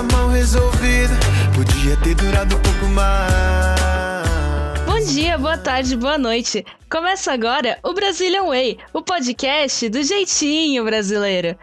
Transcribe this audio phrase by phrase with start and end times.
[0.00, 1.12] mal resolvida.
[1.54, 4.80] Podia ter durado um pouco mais.
[4.86, 6.64] Bom dia, boa tarde, boa noite.
[6.90, 11.58] Começa agora o Brazilian Way, o podcast do jeitinho brasileiro.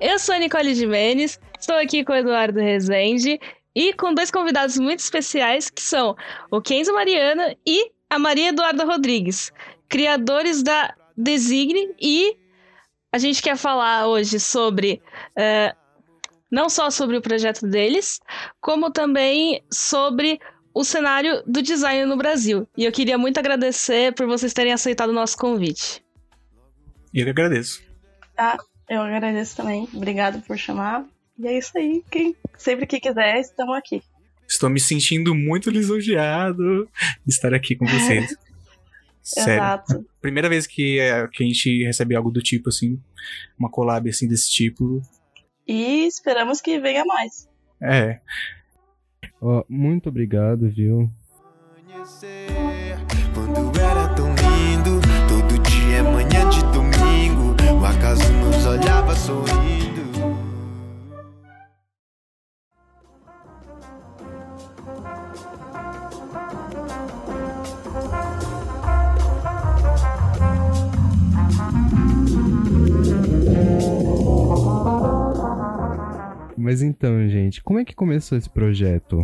[0.00, 3.38] Eu sou a Nicole Jimenez, estou aqui com o Eduardo Rezende
[3.74, 6.16] e com dois convidados muito especiais que são
[6.50, 9.52] o Kenzo Mariana e a Maria Eduarda Rodrigues,
[9.88, 12.36] criadores da Designe e
[13.12, 15.02] a gente quer falar hoje sobre
[15.38, 15.83] uh,
[16.50, 18.20] não só sobre o projeto deles,
[18.60, 20.38] como também sobre
[20.74, 22.66] o cenário do design no Brasil.
[22.76, 26.04] E eu queria muito agradecer por vocês terem aceitado o nosso convite.
[27.12, 27.82] Eu agradeço.
[28.36, 28.58] Ah,
[28.88, 29.88] eu agradeço também.
[29.94, 31.06] Obrigado por chamar.
[31.38, 32.02] E é isso aí.
[32.10, 34.02] Quem, sempre que quiser, estamos aqui.
[34.48, 36.88] Estou me sentindo muito lisonjeado
[37.24, 38.36] de estar aqui com vocês.
[39.22, 39.54] Sério.
[39.54, 40.04] Exato.
[40.20, 43.00] Primeira vez que, é, que a gente recebe algo do tipo, assim,
[43.58, 45.00] uma collab assim desse tipo.
[45.66, 47.48] E esperamos que venha mais.
[47.80, 48.20] É.
[49.40, 51.10] Oh, muito obrigado, viu?
[53.34, 57.54] Quando era tão lindo, todo dia é manhã de domingo.
[57.80, 59.53] O acaso nos olhava sorrindo.
[76.64, 79.22] Mas então, gente, como é que começou esse projeto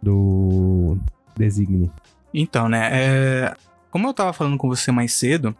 [0.00, 0.96] do
[1.36, 1.90] Designe?
[2.32, 3.56] Então, né, é...
[3.90, 5.56] como eu tava falando com você mais cedo,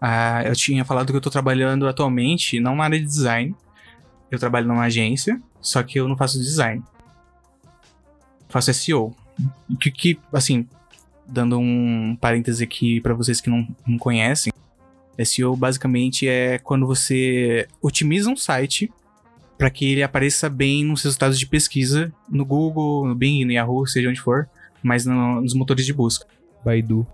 [0.00, 3.54] ah, eu tinha falado que eu tô trabalhando atualmente não na área de design.
[4.28, 6.82] Eu trabalho numa agência, só que eu não faço design.
[8.48, 9.14] faço SEO.
[9.80, 10.66] Que, que assim,
[11.24, 14.52] dando um parêntese aqui para vocês que não, não conhecem,
[15.24, 18.90] SEO basicamente é quando você otimiza um site
[19.56, 23.86] para que ele apareça bem nos resultados de pesquisa no Google, no Bing, no Yahoo,
[23.86, 24.48] seja onde for,
[24.82, 26.26] mas no, nos motores de busca.
[26.64, 27.06] Baidu.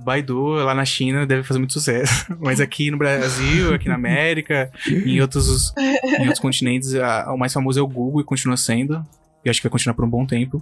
[0.00, 2.26] Baidu, lá na China, deve fazer muito sucesso.
[2.40, 7.52] Mas aqui no Brasil, aqui na América, em outros, em outros continentes, a, o mais
[7.52, 9.06] famoso é o Google e continua sendo.
[9.44, 10.60] E acho que vai continuar por um bom tempo.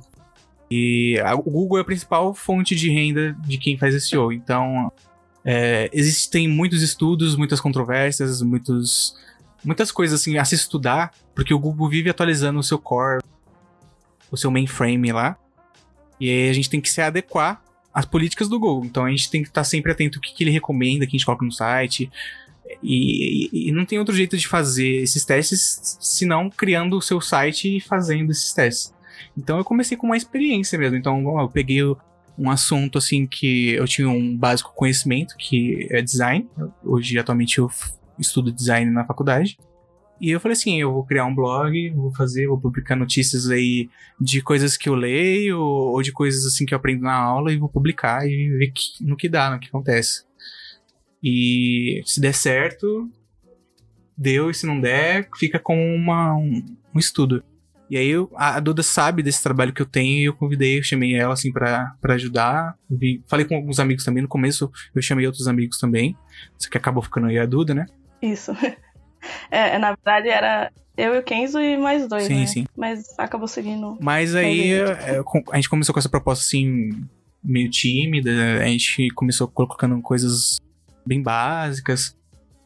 [0.71, 4.33] E a, o Google é a principal fonte de renda de quem faz SEO.
[4.33, 4.93] Então,
[5.45, 9.17] é, existem muitos estudos, muitas controvérsias, muitos
[9.65, 13.23] muitas coisas assim a se estudar, porque o Google vive atualizando o seu core,
[14.31, 15.37] o seu mainframe lá.
[16.19, 17.63] E aí a gente tem que se adequar
[17.93, 18.85] às políticas do Google.
[18.85, 21.19] Então a gente tem que estar sempre atento ao que, que ele recomenda, que a
[21.19, 22.11] gente coloca no site.
[22.83, 27.21] E, e, e, não tem outro jeito de fazer esses testes senão criando o seu
[27.21, 28.95] site e fazendo esses testes.
[29.37, 30.97] Então eu comecei com uma experiência mesmo.
[30.97, 31.83] Então eu peguei
[32.39, 36.49] um assunto assim que eu tinha um básico conhecimento, que é design.
[36.83, 37.71] Hoje, atualmente, eu
[38.23, 39.59] estudo design na faculdade.
[40.21, 43.91] E eu falei assim, eu vou criar um blog, vou fazer, vou publicar notícias aí
[44.21, 47.57] de coisas que eu leio ou de coisas assim que eu aprendo na aula e
[47.57, 50.23] vou publicar e ver que, no que dá, no que acontece.
[51.21, 53.11] E se der certo,
[54.17, 57.43] deu, e se não der, fica com uma, um, um estudo.
[57.91, 60.83] E aí eu, a Duda sabe desse trabalho que eu tenho e eu convidei, eu
[60.83, 62.77] chamei ela assim para ajudar.
[62.89, 66.17] Vi, falei com alguns amigos também, no começo eu chamei outros amigos também.
[66.59, 67.87] Só que acabou ficando aí a Duda, né?
[68.23, 68.53] Isso.
[69.53, 72.47] É, na verdade era eu e o Kenzo e mais dois, sim, né?
[72.47, 73.97] Sim, Mas acabou seguindo.
[74.01, 76.91] Mas aí é, a gente começou com essa proposta assim,
[77.43, 78.31] meio tímida.
[78.61, 80.59] A gente começou colocando coisas
[81.07, 82.17] bem básicas.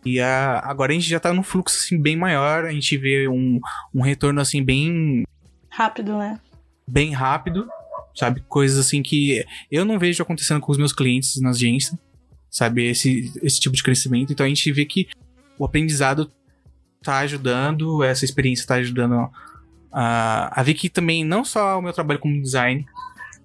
[0.05, 2.65] E a, agora a gente já tá num fluxo assim bem maior.
[2.65, 3.61] A gente vê um,
[3.95, 5.25] um retorno assim bem.
[5.69, 6.41] Rápido, né?
[6.89, 7.69] Bem rápido.
[8.15, 8.43] Sabe?
[8.49, 11.99] Coisas assim que eu não vejo acontecendo com os meus clientes na agência.
[12.50, 12.87] Sabe?
[12.87, 14.33] Esse, esse tipo de crescimento.
[14.33, 15.09] Então a gente vê que
[15.59, 16.31] o aprendizado
[17.03, 19.31] tá ajudando, essa experiência tá ajudando
[19.92, 22.84] a, a ver que também não só o meu trabalho como design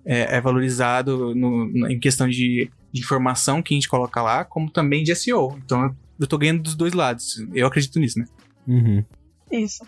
[0.06, 4.70] é, é valorizado no, em questão de, de, informação que a gente coloca lá, como
[4.70, 5.58] também de SEO.
[5.64, 7.46] Então eu tô ganhando dos dois lados.
[7.54, 8.26] Eu acredito nisso, né?
[8.68, 9.04] Uhum.
[9.52, 9.86] Isso.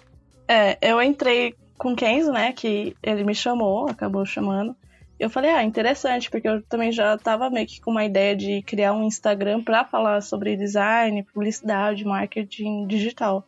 [0.48, 2.53] É, eu entrei com o Kenzo, né?
[2.53, 4.75] Que ele me chamou, acabou chamando
[5.24, 8.62] eu falei, ah, interessante, porque eu também já estava meio que com uma ideia de
[8.64, 13.48] criar um Instagram para falar sobre design, publicidade, marketing digital.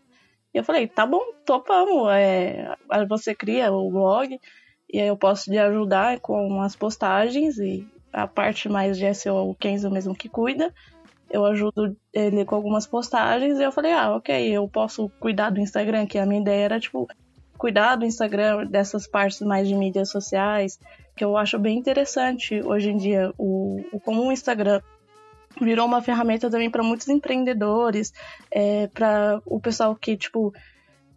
[0.53, 2.09] E eu falei, tá bom, topamos.
[2.13, 2.73] É,
[3.09, 4.39] você cria o blog
[4.89, 9.49] e aí eu posso te ajudar com as postagens e a parte mais de SEO,
[9.49, 10.73] o Kenzo mesmo que cuida.
[11.29, 15.59] Eu ajudo ele com algumas postagens e eu falei, ah, ok, eu posso cuidar do
[15.59, 17.05] Instagram, que a minha ideia era, tipo,
[17.57, 20.79] cuidar do Instagram, dessas partes mais de mídias sociais,
[21.15, 24.81] que eu acho bem interessante hoje em dia, o, o como o Instagram
[25.61, 28.13] virou uma ferramenta também para muitos empreendedores,
[28.51, 30.53] é, para o pessoal que, tipo,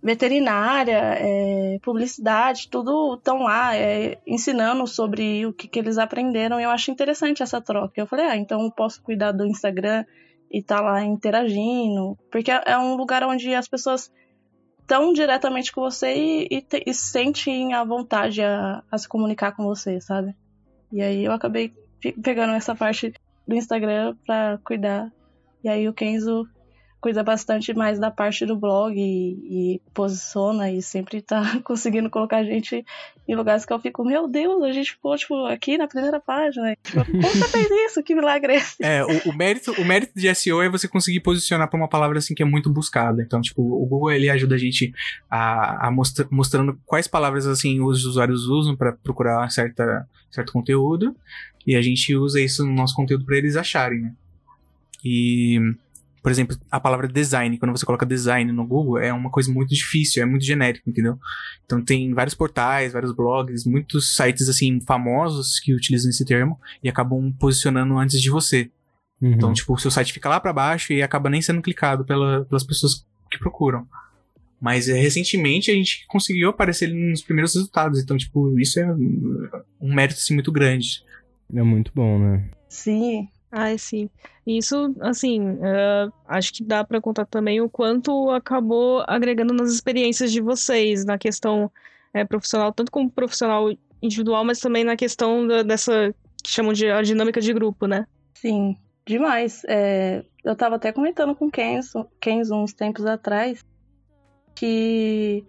[0.02, 6.60] veterinária, é, publicidade, tudo estão lá é, ensinando sobre o que, que eles aprenderam.
[6.60, 8.00] Eu acho interessante essa troca.
[8.00, 10.04] Eu falei, ah, então eu posso cuidar do Instagram
[10.50, 14.10] e tá lá interagindo, porque é um lugar onde as pessoas
[14.88, 19.52] estão diretamente com você e, e, te, e sentem a vontade a, a, se comunicar
[19.52, 20.34] com você, sabe?
[20.90, 21.74] E aí eu acabei
[22.22, 23.12] pegando essa parte
[23.46, 25.12] do Instagram pra cuidar.
[25.62, 26.48] E aí o Kenzo
[27.00, 32.38] cuida bastante mais da parte do blog e, e, posiciona e sempre tá conseguindo colocar
[32.38, 32.84] a gente
[33.26, 36.74] em lugares que eu fico, meu Deus, a gente ficou, tipo, aqui na primeira página.
[36.82, 38.02] Tipo, Como você fez isso?
[38.02, 38.82] Que milagre é esse?
[38.82, 42.18] É, o, o, mérito, o mérito de SEO é você conseguir posicionar para uma palavra
[42.18, 43.22] assim que é muito buscada.
[43.22, 44.92] Então, tipo, o Google ele ajuda a gente
[45.30, 51.14] a, a mostra, mostrando quais palavras assim os usuários usam para procurar certa, certo conteúdo.
[51.66, 54.12] E a gente usa isso no nosso conteúdo para eles acharem, né?
[55.04, 55.60] E
[56.22, 59.70] por exemplo, a palavra design, quando você coloca design no Google, é uma coisa muito
[59.70, 61.18] difícil, é muito genérico, entendeu?
[61.64, 66.88] Então tem vários portais, vários blogs, muitos sites assim famosos que utilizam esse termo e
[66.88, 68.70] acabam posicionando antes de você.
[69.20, 69.32] Uhum.
[69.32, 72.44] Então, tipo, o seu site fica lá para baixo e acaba nem sendo clicado pela,
[72.44, 73.86] pelas pessoas que procuram.
[74.60, 78.00] Mas é, recentemente a gente conseguiu aparecer nos primeiros resultados.
[78.00, 78.86] Então, tipo, isso é
[79.80, 81.02] um mérito assim, muito grande.
[81.54, 82.48] É muito bom, né?
[82.68, 83.28] Sim.
[83.50, 84.10] Ai, sim.
[84.46, 90.30] Isso, assim, uh, acho que dá para contar também o quanto acabou agregando nas experiências
[90.30, 91.70] de vocês, na questão
[92.12, 93.70] é, profissional, tanto como profissional
[94.02, 98.06] individual, mas também na questão da, dessa que chamam de a dinâmica de grupo, né?
[98.34, 99.62] Sim, demais.
[99.66, 103.64] É, eu tava até comentando com Kenzo, Kenzo uns tempos atrás
[104.54, 105.44] que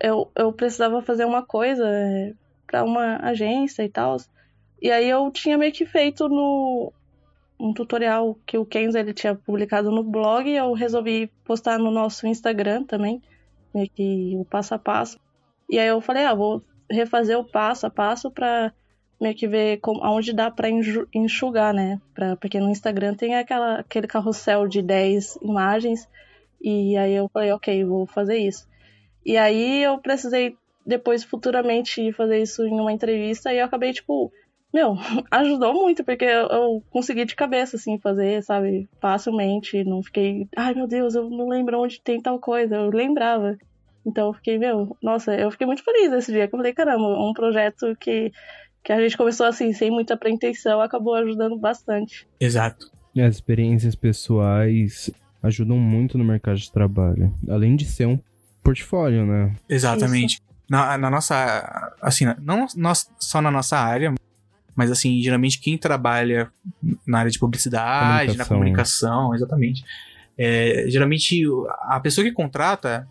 [0.00, 2.32] eu, eu precisava fazer uma coisa é,
[2.66, 4.16] para uma agência e tal.
[4.80, 6.92] E aí eu tinha meio que feito no,
[7.58, 11.90] um tutorial que o Kenzo ele tinha publicado no blog e eu resolvi postar no
[11.90, 13.20] nosso Instagram também,
[13.74, 15.18] meio que o passo a passo.
[15.68, 18.72] E aí eu falei, ah, vou refazer o passo a passo para
[19.20, 20.68] meio que ver como, aonde dá para
[21.12, 22.00] enxugar, né?
[22.14, 26.08] Pra, porque no Instagram tem aquela, aquele carrossel de 10 imagens
[26.60, 28.68] e aí eu falei, ok, vou fazer isso.
[29.26, 30.56] E aí eu precisei
[30.86, 34.32] depois futuramente fazer isso em uma entrevista e eu acabei tipo
[34.72, 34.96] meu,
[35.30, 39.84] ajudou muito, porque eu, eu, consegui de cabeça, assim, fazer, sabe, facilmente.
[39.84, 42.76] Não fiquei, ai meu Deus, eu não lembro onde tem tal coisa.
[42.76, 43.56] Eu lembrava.
[44.06, 46.48] Então eu fiquei, meu, nossa, eu fiquei muito feliz esse dia.
[46.48, 48.32] Que eu falei, caramba, um projeto que,
[48.82, 52.26] que a gente começou assim, sem muita pretensão, acabou ajudando bastante.
[52.40, 52.90] Exato.
[53.18, 55.10] As experiências pessoais
[55.42, 57.34] ajudam muito no mercado de trabalho.
[57.48, 58.18] Além de ser um
[58.62, 59.54] portfólio, né?
[59.68, 60.40] Exatamente.
[60.68, 61.94] Na, na, nossa.
[62.00, 64.14] Assim, não nós, só na nossa área,
[64.78, 66.52] mas, assim, geralmente quem trabalha
[67.04, 69.84] na área de publicidade, na comunicação, exatamente.
[70.38, 71.42] É, geralmente
[71.80, 73.08] a pessoa que contrata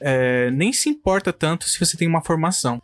[0.00, 2.80] é, nem se importa tanto se você tem uma formação.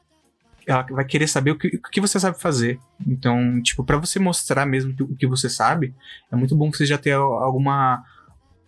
[0.67, 2.79] Ela vai querer saber o que, o que você sabe fazer.
[3.09, 5.95] Então, tipo, para você mostrar mesmo o que você sabe,
[6.31, 8.05] é muito bom que você já tenha alguma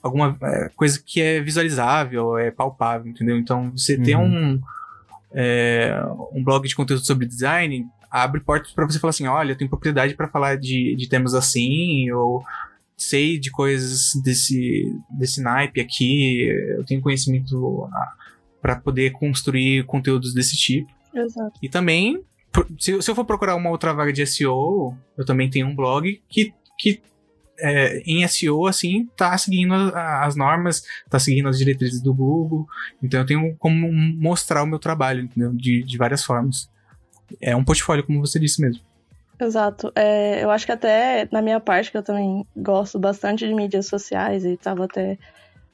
[0.03, 3.37] alguma é, coisa que é visualizável, é palpável, entendeu?
[3.37, 4.03] Então, você uhum.
[4.03, 4.59] tem um,
[5.31, 9.57] é, um blog de conteúdo sobre design, abre portas para você falar assim, olha, eu
[9.57, 12.45] tenho propriedade para falar de, de temas assim, ou
[12.95, 17.89] sei de coisas desse, desse naipe aqui, eu tenho conhecimento
[18.61, 20.91] para poder construir conteúdos desse tipo.
[21.15, 21.59] Exato.
[21.63, 22.23] E também,
[22.79, 26.21] se, se eu for procurar uma outra vaga de SEO, eu também tenho um blog
[26.29, 27.01] que, que
[27.59, 32.67] é, em SEO, assim, tá seguindo as normas, tá seguindo as diretrizes do Google.
[33.03, 35.53] Então eu tenho como mostrar o meu trabalho, entendeu?
[35.55, 36.71] De, de várias formas
[37.41, 38.83] é um portfólio, como você disse mesmo.
[39.41, 39.93] Exato.
[39.97, 43.87] É, eu acho que até na minha parte, que eu também gosto bastante de mídias
[43.87, 45.19] sociais e estava até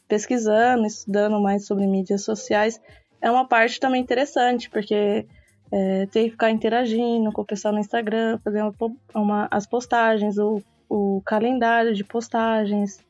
[0.09, 2.81] pesquisando, estudando mais sobre mídias sociais,
[3.21, 5.27] é uma parte também interessante, porque
[5.71, 8.75] é, tem que ficar interagindo com o pessoal no Instagram, fazer uma,
[9.15, 13.05] uma, as postagens, o, o calendário de postagens.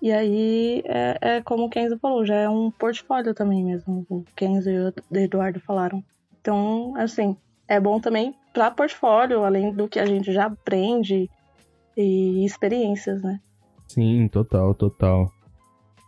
[0.00, 4.06] E aí, é, é, como o Kenzo falou, já é um portfólio também mesmo.
[4.08, 6.04] O Kenzo e o Eduardo falaram.
[6.40, 7.36] Então, assim,
[7.68, 11.30] é bom também para portfólio, além do que a gente já aprende
[11.96, 13.40] e experiências, né?
[13.88, 15.30] Sim, total, total.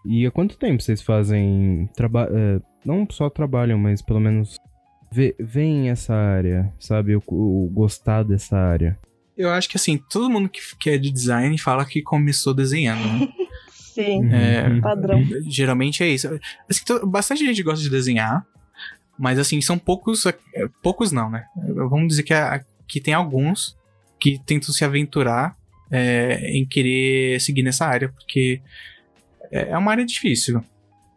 [0.05, 4.57] E há quanto tempo vocês fazem traba é, não só trabalham, mas pelo menos
[5.39, 7.17] veem essa área, sabe?
[7.17, 8.99] O, o, gostar dessa área.
[9.37, 13.01] Eu acho que assim, todo mundo que, que é de design fala que começou desenhando,
[13.01, 13.29] né?
[13.73, 15.21] Sim, é, padrão.
[15.49, 16.29] Geralmente é isso.
[16.69, 18.47] Assim, bastante gente gosta de desenhar,
[19.19, 20.25] mas assim, são poucos.
[20.27, 20.35] É,
[20.83, 21.45] poucos não, né?
[21.75, 22.35] Vamos dizer que,
[22.87, 23.77] que tem alguns
[24.19, 25.57] que tentam se aventurar
[25.91, 28.61] é, em querer seguir nessa área, porque
[29.51, 30.63] é, é uma área difícil.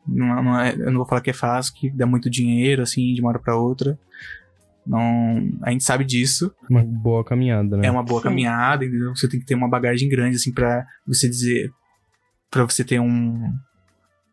[0.07, 3.13] Não, não é, eu não vou falar que é fácil, que dá muito dinheiro, assim,
[3.13, 3.97] de uma hora pra outra.
[4.85, 6.51] Não, a gente sabe disso.
[6.69, 7.87] Uma boa caminhada, né?
[7.87, 8.29] É uma boa Sim.
[8.29, 9.15] caminhada, entendeu?
[9.15, 11.69] Você tem que ter uma bagagem grande, assim, pra você dizer.
[12.49, 13.51] Pra você ter um.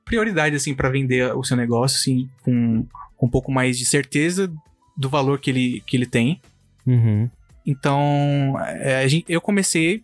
[0.09, 2.85] Prioridade, assim, pra vender o seu negócio, assim, com,
[3.17, 4.51] com um pouco mais de certeza
[4.97, 6.41] do valor que ele, que ele tem.
[6.87, 7.29] Uhum.
[7.67, 10.03] Então, é, gente- eu comecei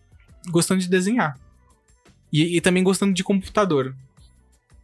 [0.49, 1.37] gostando de desenhar.
[2.31, 3.95] E, e também gostando de computador.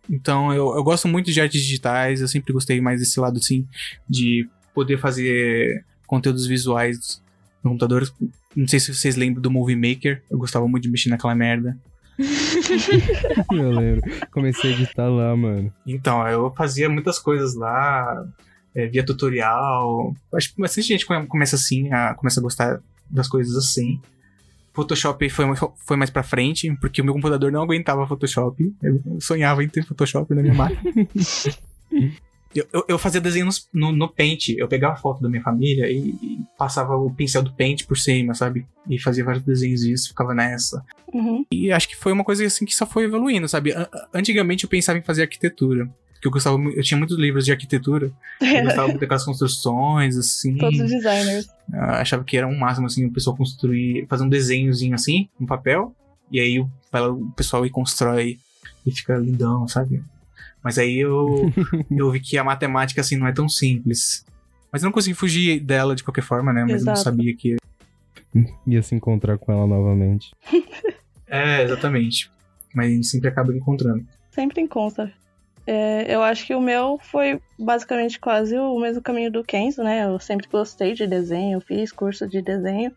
[0.09, 3.67] Então, eu, eu gosto muito de artes digitais, eu sempre gostei mais desse lado, assim,
[4.09, 7.21] de poder fazer conteúdos visuais
[7.63, 8.11] no computador.
[8.55, 11.77] Não sei se vocês lembram do Movie Maker, eu gostava muito de mexer naquela merda.
[13.51, 14.01] Eu lembro.
[14.31, 15.71] Comecei a editar lá, mano.
[15.85, 18.25] Então, eu fazia muitas coisas lá,
[18.75, 20.15] é, via tutorial.
[20.33, 23.99] Acho que bastante gente come- começa assim, a, começa a gostar das coisas assim.
[24.73, 25.45] Photoshop foi,
[25.85, 28.73] foi mais pra frente, porque o meu computador não aguentava Photoshop.
[28.81, 30.81] Eu sonhava em ter Photoshop na minha máquina.
[32.55, 34.50] Eu, eu, eu fazia desenhos no, no Paint.
[34.50, 38.34] Eu pegava foto da minha família e, e passava o pincel do Paint por cima,
[38.34, 38.65] sabe?
[38.89, 40.84] E fazia vários desenhos disso, ficava nessa.
[41.13, 41.46] Uhum.
[41.51, 43.74] E acho que foi uma coisa assim que só foi evoluindo, sabe?
[44.13, 45.89] Antigamente eu pensava em fazer arquitetura.
[46.13, 48.12] Porque eu gostava, eu tinha muitos livros de arquitetura.
[48.39, 50.55] Eu gostava muito daquelas construções, assim.
[50.58, 51.48] Todos os designers.
[51.74, 55.48] Eu achava que era um máximo, assim, o pessoal construir, fazer um desenhozinho assim, no
[55.48, 55.96] papel.
[56.31, 58.38] E aí o, o pessoal e constrói
[58.86, 60.03] e fica lindão, sabe?
[60.63, 61.51] Mas aí eu,
[61.89, 64.25] eu vi que a matemática, assim, não é tão simples.
[64.71, 66.61] Mas eu não consegui fugir dela de qualquer forma, né?
[66.61, 67.03] Mas eu não Exato.
[67.03, 67.57] sabia que.
[68.65, 70.31] Ia se encontrar com ela novamente.
[71.33, 72.29] É, exatamente.
[72.75, 74.05] Mas a gente sempre acaba encontrando.
[74.31, 75.13] Sempre encontra.
[75.65, 80.03] É, eu acho que o meu foi basicamente quase o mesmo caminho do Kenzo, né?
[80.03, 82.91] Eu sempre gostei de desenho, eu fiz curso de desenho.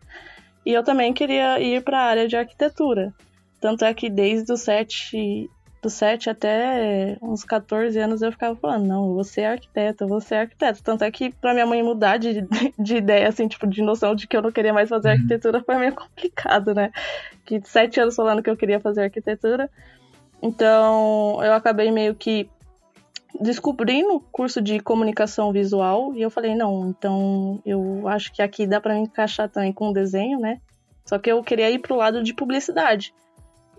[0.65, 3.13] E eu também queria ir para a área de arquitetura.
[3.61, 5.49] Tanto é que desde os 7,
[5.85, 10.07] dos 7 até uns 14 anos eu ficava falando, não, eu vou ser arquiteto, eu
[10.07, 10.81] vou ser arquiteto.
[10.81, 12.41] Tanto é que pra minha mãe mudar de,
[12.77, 15.13] de ideia, assim, tipo, de noção de que eu não queria mais fazer Uhum.
[15.13, 16.91] arquitetura foi meio complicado, né?
[17.45, 19.69] Que sete anos falando que eu queria fazer arquitetura.
[20.41, 22.49] Então, eu acabei meio que
[23.39, 28.65] descobrindo o curso de comunicação visual e eu falei, não, então eu acho que aqui
[28.65, 30.59] dá pra me encaixar também com desenho, né?
[31.05, 33.13] Só que eu queria ir pro lado de publicidade.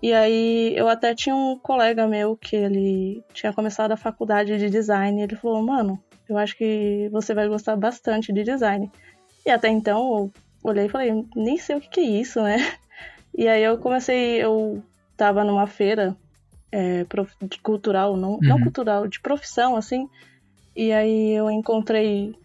[0.01, 4.69] E aí eu até tinha um colega meu que ele tinha começado a faculdade de
[4.69, 8.91] design e ele falou, mano, eu acho que você vai gostar bastante de design.
[9.45, 10.31] E até então eu
[10.63, 12.57] olhei e falei, nem sei o que, que é isso, né?
[13.37, 14.83] E aí eu comecei, eu
[15.15, 16.15] tava numa feira
[16.71, 17.05] é,
[17.61, 18.63] cultural, não, não Uhum.
[18.63, 20.07] cultural, de profissão, assim.
[20.75, 22.35] E aí eu encontrei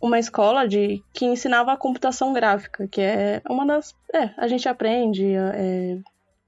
[0.00, 3.94] uma escola de que ensinava a computação gráfica, que é uma das.
[4.14, 5.98] É, a gente aprende é,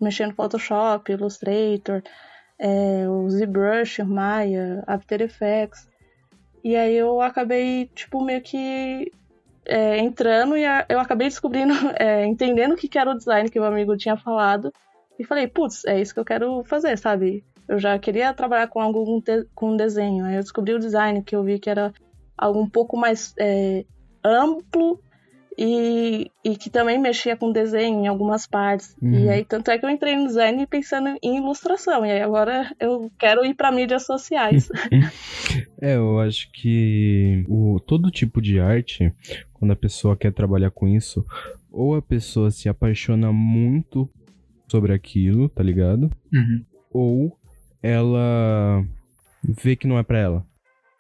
[0.01, 2.03] mexendo no Photoshop, Illustrator,
[2.59, 5.89] é, o ZBrush, Maya, After Effects.
[6.63, 9.11] E aí eu acabei, tipo, meio que
[9.67, 13.49] é, entrando e a- eu acabei descobrindo, é, entendendo o que que era o design
[13.51, 14.73] que o meu amigo tinha falado.
[15.19, 17.45] E falei, putz, é isso que eu quero fazer, sabe?
[17.69, 20.25] Eu já queria trabalhar com algo com, te- com desenho.
[20.25, 21.93] Aí eu descobri o design, que eu vi que era
[22.37, 23.85] algo um pouco mais é,
[24.25, 25.01] amplo
[25.63, 28.97] e, e que também mexia com desenho em algumas partes.
[29.03, 29.27] Uhum.
[29.27, 32.07] E aí, tanto é que eu entrei no design pensando em ilustração.
[32.07, 34.71] E aí agora eu quero ir para mídias sociais.
[35.83, 39.11] É, eu acho que o, todo tipo de arte,
[39.55, 41.25] quando a pessoa quer trabalhar com isso,
[41.73, 44.09] ou a pessoa se apaixona muito
[44.69, 46.11] sobre aquilo, tá ligado?
[46.31, 46.65] Uhum.
[46.93, 47.39] Ou
[47.83, 48.85] ela
[49.43, 50.47] vê que não é pra ela.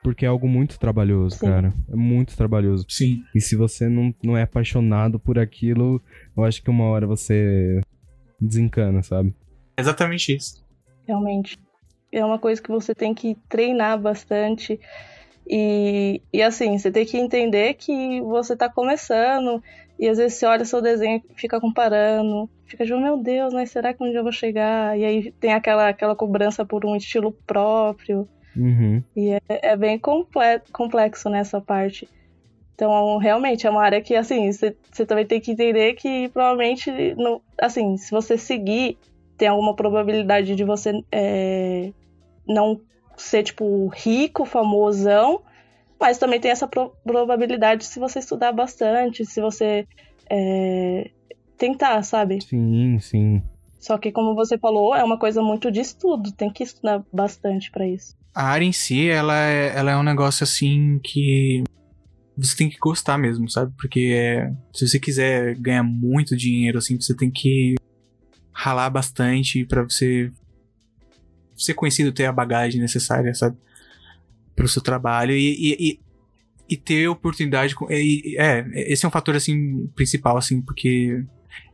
[0.02, 1.46] Porque é algo muito trabalhoso, Sim.
[1.46, 1.74] cara.
[1.90, 2.86] É muito trabalhoso.
[2.88, 3.22] Sim.
[3.34, 6.02] E se você não, não é apaixonado por aquilo,
[6.36, 7.80] eu acho que uma hora você
[8.40, 9.34] desencana, sabe?
[9.78, 10.64] Exatamente isso.
[11.06, 11.58] realmente.
[12.12, 14.80] É uma coisa que você tem que treinar bastante.
[15.46, 19.62] E, e assim, você tem que entender que você tá começando.
[19.98, 22.48] E às vezes você olha seu desenho e fica comparando.
[22.64, 24.98] Fica tipo, meu Deus, mas será que um dia eu vou chegar?
[24.98, 28.28] E aí tem aquela, aquela cobrança por um estilo próprio.
[28.56, 29.02] Uhum.
[29.48, 32.08] É bem comple- complexo nessa parte.
[32.74, 34.74] Então, realmente, é uma área que, assim, você
[35.06, 36.90] também tem que entender que provavelmente,
[37.60, 38.96] assim, se você seguir,
[39.36, 41.92] tem alguma probabilidade de você é,
[42.46, 42.80] não
[43.18, 45.42] ser, tipo, rico, famosão,
[46.00, 49.86] mas também tem essa pro- probabilidade se você estudar bastante, se você
[50.30, 51.10] é,
[51.58, 52.40] tentar, sabe?
[52.42, 53.42] Sim, sim.
[53.78, 57.70] Só que, como você falou, é uma coisa muito de estudo, tem que estudar bastante
[57.70, 58.14] pra isso.
[58.34, 61.64] A área em si, ela é, ela é um negócio assim que
[62.36, 63.72] você tem que gostar mesmo, sabe?
[63.76, 67.74] Porque é, se você quiser ganhar muito dinheiro, assim, você tem que
[68.52, 70.32] ralar bastante pra você
[71.56, 73.56] ser conhecido, ter a bagagem necessária, sabe?
[74.56, 76.00] Pro seu trabalho e, e, e,
[76.70, 77.74] e ter oportunidade.
[77.74, 81.22] Com, e, é, esse é um fator, assim, principal, assim, porque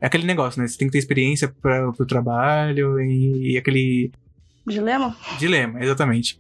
[0.01, 0.67] é aquele negócio, né?
[0.67, 4.11] Você tem que ter experiência para o trabalho e, e, aquele.
[4.67, 5.17] Dilema?
[5.39, 6.39] Dilema, exatamente.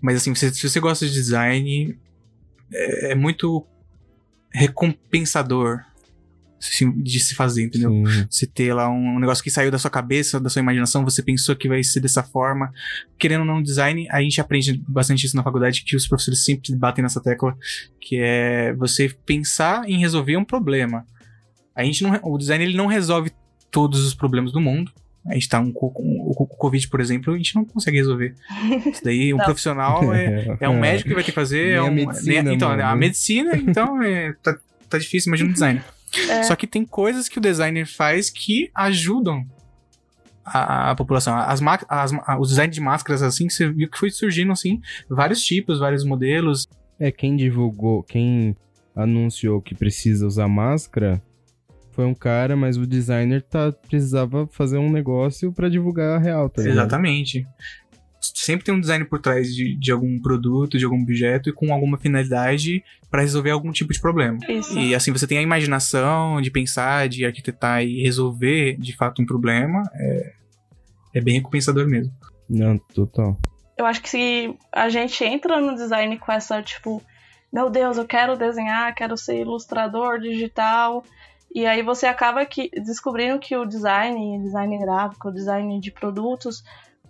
[0.00, 1.96] Mas assim, se, se você gosta de design,
[2.72, 3.66] é, é muito
[4.52, 5.84] recompensador
[6.96, 7.90] de se fazer, entendeu?
[7.90, 8.26] Sim.
[8.28, 11.56] Você ter lá um negócio que saiu da sua cabeça, da sua imaginação, você pensou
[11.56, 12.70] que vai ser dessa forma.
[13.18, 16.74] Querendo ou não, design, a gente aprende bastante isso na faculdade, que os professores sempre
[16.76, 17.56] batem nessa tecla,
[17.98, 21.06] que é você pensar em resolver um problema.
[21.74, 23.32] A gente não, o design ele não resolve
[23.70, 24.92] todos os problemas do mundo.
[25.26, 25.72] A gente tá um,
[26.30, 28.34] um, o Covid, por exemplo, a gente não consegue resolver.
[28.86, 29.44] Isso daí, um não.
[29.44, 31.74] profissional é, é um médico que vai ter que fazer.
[31.74, 32.84] É um, medicina, então, mano.
[32.84, 34.56] a medicina, então, é, tá,
[34.88, 35.82] tá difícil, imagina o design.
[36.28, 36.42] É.
[36.42, 39.46] Só que tem coisas que o designer faz que ajudam
[40.44, 41.36] a, a população.
[41.36, 45.78] As, as, os designs de máscaras, assim, você viu que foi surgindo, assim, vários tipos,
[45.78, 46.68] vários modelos.
[46.98, 48.56] É, quem divulgou, quem
[48.94, 51.22] anunciou que precisa usar máscara
[52.00, 56.48] foi um cara, mas o designer tá, precisava fazer um negócio para divulgar a real,
[56.48, 57.46] tá Exatamente.
[58.22, 61.74] Sempre tem um design por trás de, de algum produto, de algum objeto e com
[61.74, 64.38] alguma finalidade para resolver algum tipo de problema.
[64.48, 64.78] Isso.
[64.78, 69.26] E assim você tem a imaginação de pensar, de arquitetar e resolver de fato um
[69.26, 69.82] problema.
[69.94, 70.32] É,
[71.16, 72.10] é bem recompensador mesmo.
[72.48, 73.38] Não, total.
[73.76, 77.02] Eu acho que se a gente entra no design com essa, tipo,
[77.52, 81.04] meu Deus, eu quero desenhar, quero ser ilustrador digital,
[81.52, 86.62] e aí você acaba que, descobrindo que o design, design gráfico, design de produtos,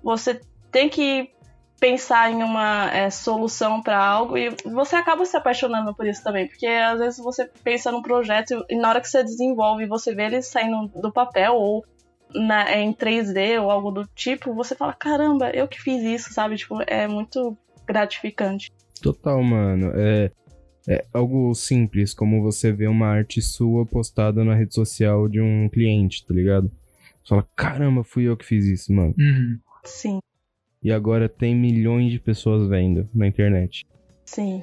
[0.02, 1.30] você tem que
[1.78, 6.46] pensar em uma é, solução para algo e você acaba se apaixonando por isso também,
[6.46, 10.24] porque às vezes você pensa num projeto e na hora que você desenvolve você vê
[10.24, 11.82] ele saindo do papel ou
[12.34, 16.56] na, em 3D ou algo do tipo, você fala, caramba, eu que fiz isso, sabe?
[16.56, 18.70] Tipo, é muito gratificante.
[19.02, 19.92] Total, mano.
[19.96, 20.30] É,
[20.88, 25.68] é algo simples, como você vê uma arte sua postada na rede social de um
[25.68, 26.70] cliente, tá ligado?
[27.22, 29.14] Você fala, caramba, fui eu que fiz isso, mano.
[29.18, 29.58] Uhum.
[29.84, 30.20] Sim.
[30.82, 33.86] E agora tem milhões de pessoas vendo na internet.
[34.24, 34.62] Sim.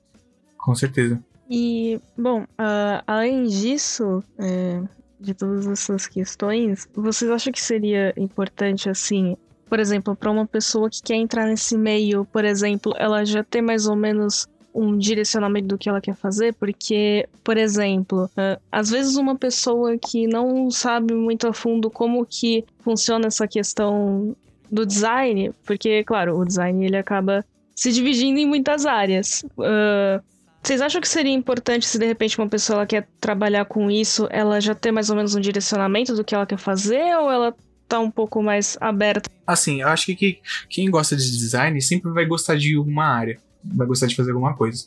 [0.58, 1.24] Com certeza.
[1.50, 4.84] E, bom, uh, além disso, é,
[5.20, 9.38] de todas essas questões, vocês acham que seria importante, assim,
[9.70, 13.62] por exemplo, para uma pessoa que quer entrar nesse meio, por exemplo, ela já ter
[13.62, 18.90] mais ou menos um direcionamento do que ela quer fazer, porque, por exemplo, uh, às
[18.90, 24.36] vezes uma pessoa que não sabe muito a fundo como que funciona essa questão
[24.72, 27.44] do design, porque, claro, o design ele acaba
[27.76, 29.44] se dividindo em muitas áreas.
[29.58, 30.22] Uh,
[30.62, 34.28] vocês acham que seria importante se de repente uma pessoa ela quer trabalhar com isso,
[34.30, 37.56] ela já ter mais ou menos um direcionamento do que ela quer fazer, ou ela
[37.88, 39.30] tá um pouco mais aberta?
[39.46, 43.88] Assim, eu acho que quem gosta de design sempre vai gostar de uma área vai
[43.88, 44.86] gostar de fazer alguma coisa.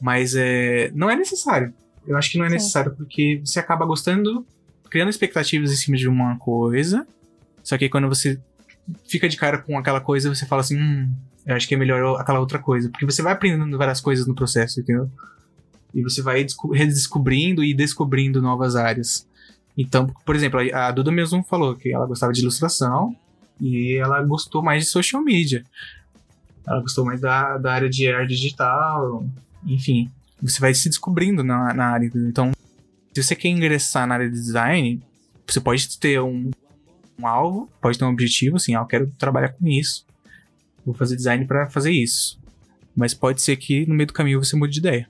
[0.00, 1.72] Mas é, não é necessário.
[2.06, 2.54] Eu acho que não é Sim.
[2.54, 4.44] necessário porque você acaba gostando,
[4.90, 7.06] criando expectativas em cima de uma coisa.
[7.62, 8.38] Só que quando você
[9.06, 11.08] fica de cara com aquela coisa, você fala assim: hum,
[11.46, 12.88] eu acho que é melhor aquela outra coisa.
[12.88, 15.08] Porque você vai aprendendo várias coisas no processo, entendeu?
[15.94, 19.26] E você vai redescobrindo e descobrindo novas áreas.
[19.76, 23.14] Então, por exemplo, a Duda mesmo falou que ela gostava de ilustração
[23.60, 25.64] e ela gostou mais de social media.
[26.66, 29.24] Ela gostou mais da, da área de arte digital,
[29.66, 30.10] enfim.
[30.40, 32.10] Você vai se descobrindo na, na área.
[32.14, 32.52] Então,
[33.12, 35.02] se você quer ingressar na área de design,
[35.46, 36.50] você pode ter um,
[37.18, 40.04] um alvo, pode ter um objetivo, assim, ah, eu quero trabalhar com isso.
[40.84, 42.38] Vou fazer design para fazer isso.
[42.94, 45.08] Mas pode ser que no meio do caminho você mude de ideia.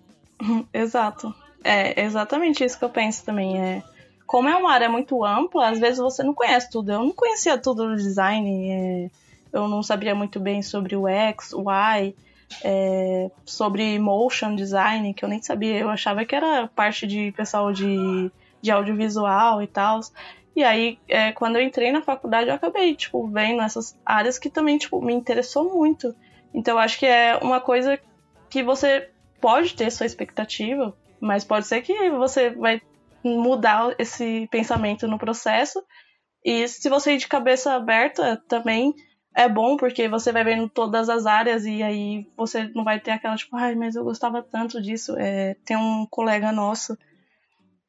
[0.72, 1.34] Exato.
[1.64, 3.60] É exatamente isso que eu penso também.
[3.60, 3.82] É,
[4.26, 6.92] como é uma área muito ampla, às vezes você não conhece tudo.
[6.92, 8.70] Eu não conhecia tudo do design.
[8.70, 9.10] É,
[9.52, 12.14] eu não sabia muito bem sobre o X, o Y,
[12.64, 17.72] é, sobre motion design, que eu nem sabia, eu achava que era parte de pessoal
[17.72, 20.00] de, de audiovisual e tal.
[20.54, 24.50] E aí, é, quando eu entrei na faculdade, eu acabei, tipo, vendo essas áreas que
[24.50, 26.14] também, tipo, me interessou muito.
[26.52, 27.98] Então, acho que é uma coisa
[28.50, 29.08] que você
[29.40, 32.82] pode ter sua expectativa, mas pode ser que você vai
[33.24, 35.82] mudar esse pensamento no processo.
[36.44, 38.94] E se você ir de cabeça aberta, também
[39.34, 43.12] é bom porque você vai vendo todas as áreas e aí você não vai ter
[43.12, 45.16] aquela tipo, ai, mas eu gostava tanto disso.
[45.18, 46.96] É, tem um colega nosso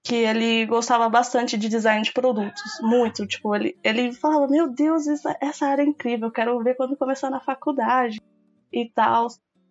[0.03, 5.07] que ele gostava bastante de design de produtos, muito, tipo, ele, ele falava, meu Deus,
[5.07, 8.21] essa, essa área é incrível, eu quero ver quando começar na faculdade
[8.71, 9.27] e tal.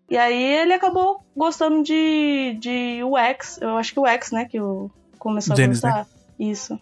[0.08, 4.56] E aí ele acabou gostando de, de UX, eu acho que o UX, né, que
[4.58, 5.66] eu começou a né?
[5.66, 5.96] gostar.
[5.96, 6.06] Né?
[6.38, 6.80] Isso.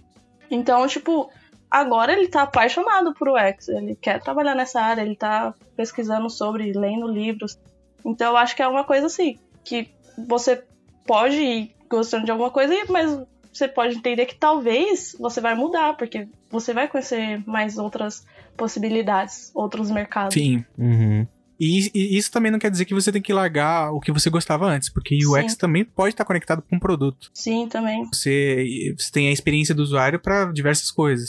[0.48, 1.28] Então, tipo,
[1.70, 6.72] agora ele tá apaixonado por UX, ele quer trabalhar nessa área, ele tá pesquisando sobre,
[6.72, 7.58] lendo livros.
[8.04, 9.88] Então eu acho que é uma coisa assim, que
[10.26, 10.62] você
[11.06, 13.18] pode ir gostando de alguma coisa, mas
[13.52, 18.24] você pode entender que talvez você vai mudar, porque você vai conhecer mais outras
[18.56, 20.34] possibilidades, outros mercados.
[20.34, 20.64] Sim.
[20.78, 21.26] Uhum.
[21.58, 24.30] E, e isso também não quer dizer que você tem que largar o que você
[24.30, 25.58] gostava antes, porque o UX Sim.
[25.58, 27.30] também pode estar conectado com um produto.
[27.34, 28.02] Sim, também.
[28.06, 31.28] Você, você tem a experiência do usuário para diversas coisas,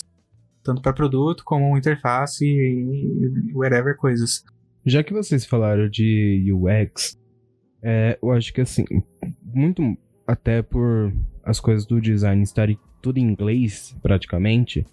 [0.63, 4.43] tanto para produto como interface e whatever coisas.
[4.85, 7.17] Já que vocês falaram de UX,
[7.83, 8.85] é, eu acho que assim,
[9.43, 14.85] muito até por as coisas do design estarem tudo em inglês, praticamente,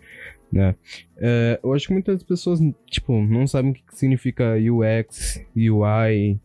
[0.51, 0.75] né?
[1.17, 6.41] É, eu acho que muitas pessoas, tipo, não sabem o que significa UX, UI,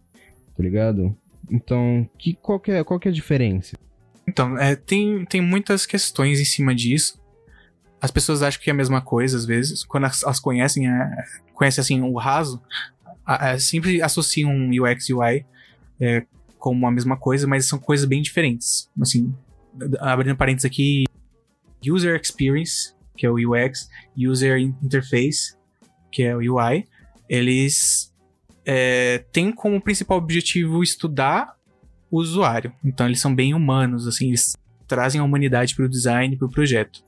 [0.56, 1.16] tá ligado?
[1.50, 3.78] Então, que, qual, que é, qual que é a diferença?
[4.28, 7.20] Então, é, tem, tem muitas questões em cima disso.
[8.04, 9.86] As pessoas acham que é a mesma coisa, às vezes.
[9.86, 12.62] Quando elas, elas conhecem, é, conhecem assim, o raso,
[13.26, 15.46] a- sempre associam UX e UI
[16.02, 16.26] é,
[16.60, 18.90] como a mesma coisa, mas são coisas bem diferentes.
[19.02, 19.34] Assim,
[20.02, 21.06] abrindo parênteses aqui,
[21.82, 25.56] User Experience, que é o UX, User Interface,
[26.12, 26.86] que é o UI,
[27.30, 28.12] eles
[28.66, 31.56] é, têm como principal objetivo estudar
[32.12, 32.74] o usuário.
[32.84, 34.58] Então eles são bem humanos, assim, eles
[34.90, 37.02] trazem a humanidade para o design, para o projeto.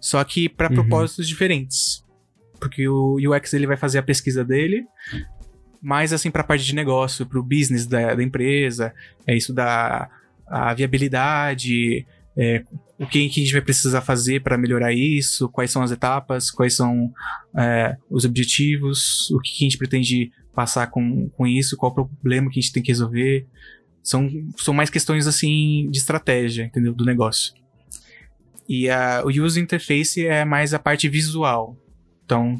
[0.00, 0.74] Só que para Uhum.
[0.74, 2.02] propósitos diferentes.
[2.58, 4.84] Porque o UX ele vai fazer a pesquisa dele,
[5.82, 8.94] mais assim para a parte de negócio, para o business da, da empresa,
[9.26, 10.10] é estudar
[10.46, 12.06] a viabilidade,
[12.36, 12.64] é,
[12.98, 16.50] o que, que a gente vai precisar fazer para melhorar isso, quais são as etapas,
[16.50, 17.12] quais são
[17.56, 22.06] é, os objetivos, o que, que a gente pretende passar com, com isso, qual o
[22.06, 23.46] problema que a gente tem que resolver.
[24.02, 26.92] São, são mais questões assim de estratégia, entendeu?
[26.92, 27.52] Do negócio.
[28.68, 31.76] E a, o user interface é mais a parte visual.
[32.24, 32.58] Então,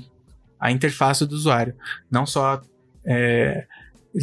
[0.61, 1.75] a interface do usuário.
[2.11, 2.61] Não só
[3.07, 3.67] é,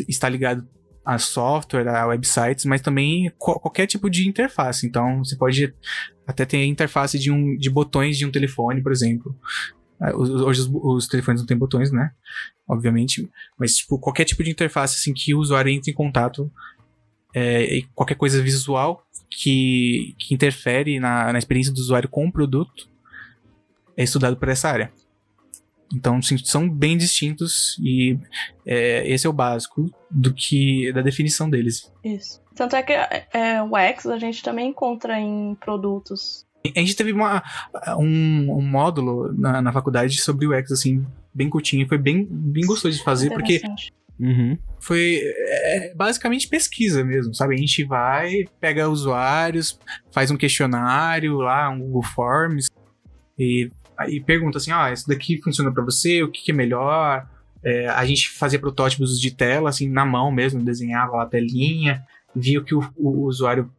[0.07, 0.67] está ligado
[1.03, 4.85] a software, a websites, mas também qual- qualquer tipo de interface.
[4.85, 5.73] Então, você pode
[6.27, 9.35] até ter interface de, um, de botões de um telefone, por exemplo.
[10.15, 12.11] Os- Hoje os, os telefones não têm botões, né?
[12.67, 13.27] Obviamente.
[13.59, 16.51] Mas, tipo, qualquer tipo de interface assim, que o usuário entre em contato
[17.33, 22.31] é, e qualquer coisa visual que, que interfere na, na experiência do usuário com o
[22.31, 22.89] produto
[23.95, 24.91] é estudado por essa área.
[25.93, 28.17] Então, sim, são bem distintos e
[28.65, 31.91] é, esse é o básico do que da definição deles.
[32.03, 32.41] Isso.
[32.55, 36.45] Tanto é que é, o X a gente também encontra em produtos.
[36.63, 37.43] A gente teve uma,
[37.97, 41.87] um, um módulo na, na faculdade sobre o X, assim, bem curtinho.
[41.87, 43.61] Foi bem, bem gostoso de fazer, porque.
[44.19, 44.55] Uhum.
[44.79, 47.55] foi é, basicamente pesquisa mesmo, sabe?
[47.55, 49.79] A gente vai, pega usuários,
[50.11, 52.67] faz um questionário lá, um Google Forms,
[53.37, 57.27] e aí pergunta assim, ah, isso daqui funciona pra você, o que, que é melhor?
[57.63, 62.01] É, a gente fazia protótipos de tela, assim, na mão mesmo, desenhava lá a telinha,
[62.35, 63.71] via o que o, o usuário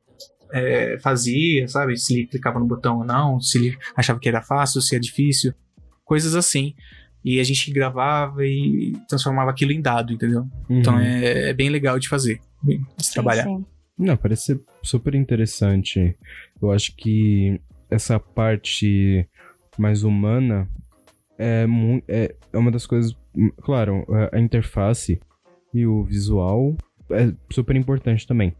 [0.52, 1.96] é, fazia, sabe?
[1.96, 4.98] Se ele clicava no botão ou não, se ele achava que era fácil, se é
[4.98, 5.54] difícil,
[6.04, 6.74] coisas assim.
[7.24, 10.44] E a gente gravava e transformava aquilo em dado, entendeu?
[10.68, 11.00] Então Uhum.
[11.00, 13.44] é, é bem legal de fazer, de Sim, trabalhar.
[13.44, 13.64] sim.
[13.98, 16.16] Não, parece ser super interessante.
[16.60, 19.28] Eu acho que essa parte
[19.78, 20.68] mais humana
[21.38, 21.66] é,
[22.08, 23.14] é, é uma das coisas.
[23.62, 25.20] Claro, a- a interface
[25.72, 26.76] e o visual
[27.10, 28.52] é super importante também.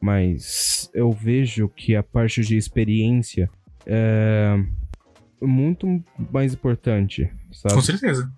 [0.00, 3.48] Mas eu vejo que a parte de experiência
[3.86, 4.54] é
[5.46, 5.86] muito
[6.30, 7.74] mais importante, sabe?
[7.74, 8.30] Com certeza.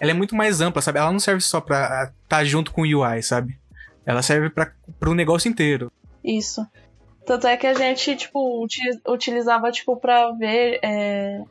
[0.00, 0.98] Ela é muito mais ampla, sabe?
[0.98, 3.58] Ela não serve só pra estar junto com o UI, sabe?
[4.06, 4.72] Ela serve para
[5.06, 5.90] o negócio inteiro.
[6.24, 6.66] Isso.
[7.26, 11.42] Tanto é que a gente, tipo, uti- utilizava, tipo, pra ver, é,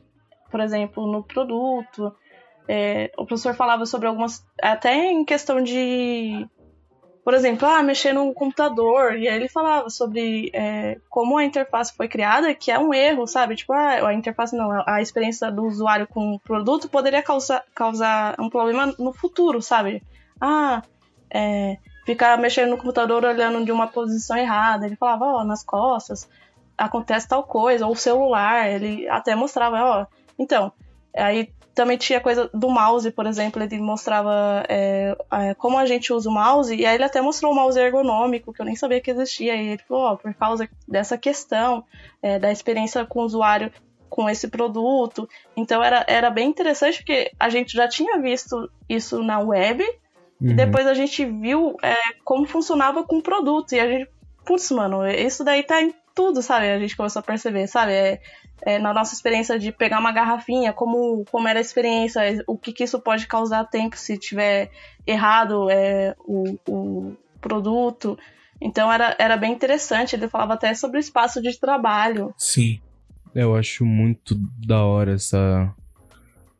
[0.52, 2.14] por exemplo, no produto.
[2.68, 4.44] é, o professor falava sobre algumas.
[4.62, 6.46] Até em questão de.
[7.24, 9.16] Por exemplo, ah, mexer no computador.
[9.18, 13.28] E aí ele falava sobre é, como a interface foi criada, que é um erro,
[13.28, 13.56] sabe?
[13.56, 18.36] Tipo, ah, a interface não, a experiência do usuário com o produto poderia causar, causar
[18.40, 20.02] um problema no futuro, sabe?
[20.40, 20.82] Ah,
[21.30, 24.86] é, ficar mexendo no computador olhando de uma posição errada.
[24.86, 26.28] Ele falava, ó, nas costas
[26.80, 30.06] acontece tal coisa, ou o celular, ele até mostrava, ó.
[30.38, 30.72] Então,
[31.16, 35.16] aí também tinha coisa do mouse, por exemplo, ele mostrava é,
[35.58, 38.62] como a gente usa o mouse, e aí ele até mostrou o mouse ergonômico, que
[38.62, 41.86] eu nem sabia que existia, e ele falou, ó, por causa dessa questão,
[42.22, 43.72] é, da experiência com o usuário
[44.10, 45.30] com esse produto.
[45.56, 49.82] Então era, era bem interessante, porque a gente já tinha visto isso na web,
[50.42, 50.52] Uhum.
[50.52, 53.74] e depois a gente viu é, como funcionava com o produto.
[53.74, 54.10] E a gente,
[54.46, 56.70] putz, mano, isso daí tá em tudo, sabe?
[56.70, 57.94] A gente começou a perceber, sabe?
[57.94, 58.22] É,
[58.64, 62.74] é, na nossa experiência de pegar uma garrafinha, como, como era a experiência, o que,
[62.74, 64.70] que isso pode causar tempo se tiver
[65.08, 68.20] errado é, o, o produto.
[68.60, 70.14] Então era, era bem interessante.
[70.14, 72.34] Ele falava até sobre o espaço de trabalho.
[72.38, 72.82] Sim.
[73.34, 74.36] Eu acho muito
[74.68, 75.74] da hora essa,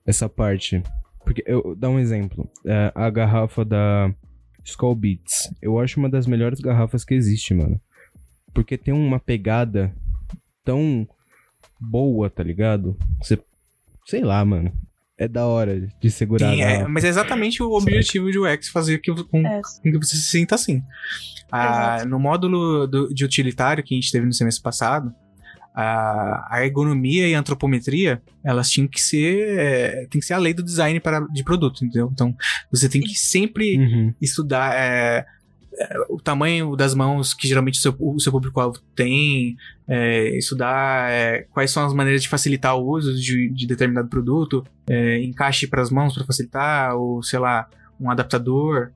[0.08, 0.82] essa parte.
[1.26, 2.50] Porque, eu dar um exemplo.
[2.66, 4.10] É, a garrafa da
[4.64, 5.54] Skull Beats.
[5.62, 7.78] Eu acho uma das melhores garrafas que existe, mano.
[8.54, 9.94] Porque tem uma pegada
[10.66, 11.08] tão
[11.80, 12.96] boa, tá ligado?
[13.22, 13.40] Você.
[14.06, 14.72] Sei lá, mano.
[15.18, 16.50] É da hora de segurar.
[16.54, 19.60] Sim, é, mas é exatamente o objetivo de UX fazer que, com, É.
[19.62, 20.82] com que você se sinta assim.
[21.52, 25.14] Ah, no módulo do- de utilitário que a gente teve no semestre passado,
[25.76, 29.60] a, a ergonomia e a antropometria, elas tinham que ser.
[29.60, 32.10] é, tem que ser a lei do design para, de produto, entendeu?
[32.14, 32.34] Então,
[32.72, 34.14] você tem que sempre Uhum.
[34.22, 35.26] estudar é,
[36.10, 39.56] o tamanho das mãos que geralmente o seu, o seu público-alvo tem,
[39.88, 44.66] é, estudar é, quais são as maneiras de facilitar o uso de, de determinado produto,
[44.90, 47.68] é, encaixe para as mãos para facilitar, ou sei lá,
[48.00, 48.92] um adaptador,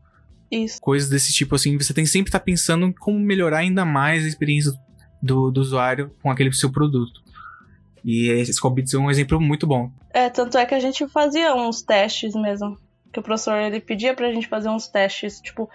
[0.51, 0.79] Isso.
[0.81, 1.77] coisas desse tipo assim.
[1.77, 4.73] Você tem que sempre estar pensando em como melhorar ainda mais a experiência
[5.21, 7.23] do, do usuário com aquele seu produto.
[8.03, 9.89] E esse Scobits é um exemplo muito bom.
[10.13, 12.77] É, tanto é que a gente fazia uns testes mesmo.
[13.11, 15.69] Que o professor ele pedia pra gente fazer uns testes, tipo,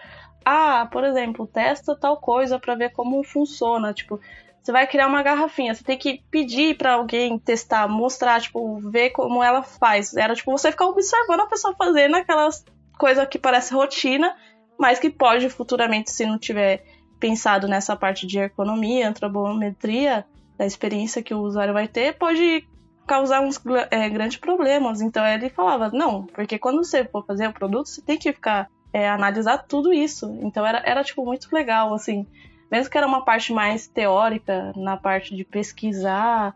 [0.45, 4.21] ah, por exemplo, testa tal coisa pra ver como funciona, tipo,
[4.63, 9.11] você vai criar uma garrafinha, você tem que pedir pra alguém testar, mostrar, tipo, ver
[9.11, 10.15] como ela faz.
[10.15, 12.65] Era tipo você ficar observando a pessoa fazendo aquelas
[12.99, 14.37] coisas que parece rotina,
[14.79, 16.85] mas que pode futuramente, se não tiver
[17.19, 20.27] pensado nessa parte de ergonomia, antropometria,
[20.59, 22.67] da experiência que o usuário vai ter, pode
[23.07, 23.59] causar uns
[23.91, 25.01] é, grandes problemas.
[25.01, 28.69] Então ele falava, não, porque quando você for fazer o produto, você tem que ficar
[28.93, 30.39] é, analisar tudo isso.
[30.43, 32.27] Então era, era tipo muito legal, assim.
[32.71, 36.55] Mesmo que era uma parte mais teórica, na parte de pesquisar,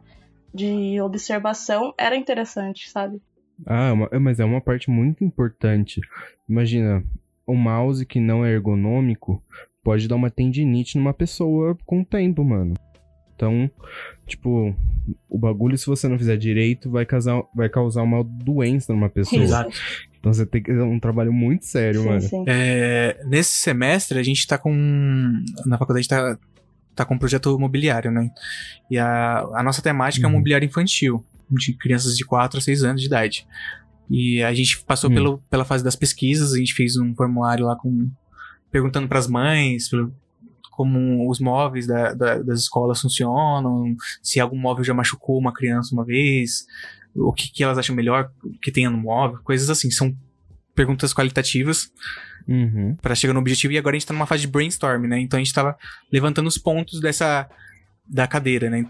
[0.52, 3.20] de observação, era interessante, sabe?
[3.66, 6.00] Ah, é mas é uma parte muito importante.
[6.48, 7.02] Imagina,
[7.46, 9.42] o mouse que não é ergonômico
[9.82, 12.74] pode dar uma tendinite numa pessoa com o tempo, mano.
[13.34, 13.70] Então,
[14.26, 14.74] tipo,
[15.28, 19.42] o bagulho, se você não fizer direito, vai causar, vai causar uma doença numa pessoa.
[19.42, 19.70] Exato.
[20.22, 22.20] Então você tem que fazer um trabalho muito sério, sim, mano.
[22.20, 22.44] sim.
[22.46, 24.72] É, nesse semestre, a gente tá com.
[25.66, 26.38] Na faculdade tá,
[26.94, 28.30] tá com um projeto mobiliário, né?
[28.88, 30.34] E a, a nossa temática é Uhum.
[30.34, 33.44] um mobiliário infantil, de crianças de 4 a 6 anos de idade.
[34.08, 35.14] E a gente passou Hum.
[35.14, 38.08] pelo, pela fase das pesquisas, a gente fez um formulário lá com.
[38.70, 40.12] perguntando pras mães pelo-
[40.70, 45.94] como os móveis da- da- das escolas funcionam, se algum móvel já machucou uma criança
[45.94, 46.64] uma vez,
[47.14, 48.30] o que, que elas acham melhor
[48.62, 49.90] que tenha no móvel, coisas assim.
[49.90, 50.14] São
[50.74, 51.90] perguntas qualitativas
[52.48, 52.96] Uhum.
[52.96, 55.20] Pra chegar no objetivo e agora a gente tá numa fase de brainstorm, né?
[55.20, 55.76] Então a gente tava
[56.10, 57.48] levantando os pontos dessa
[58.06, 58.86] da cadeira, né?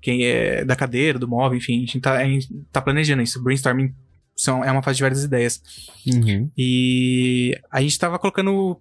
[0.00, 3.42] Quem é da cadeira, do móvel, enfim, a gente tá, a gente tá planejando isso.
[3.42, 3.94] Brainstorming
[4.34, 5.62] são, é uma fase de várias ideias.
[6.06, 6.50] Uhum.
[6.56, 8.80] E a gente tava colocando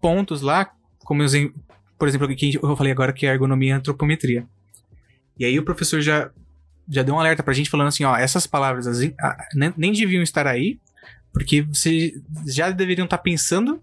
[0.00, 1.28] pontos lá, como eu
[1.98, 4.46] por exemplo, o que eu falei agora que é ergonomia e antropometria.
[5.38, 6.30] E aí o professor já
[6.88, 9.12] já deu um alerta pra gente falando assim, ó, essas palavras assim,
[9.54, 10.78] nem, nem deviam estar aí,
[11.32, 12.12] porque vocês
[12.46, 13.82] já deveriam estar pensando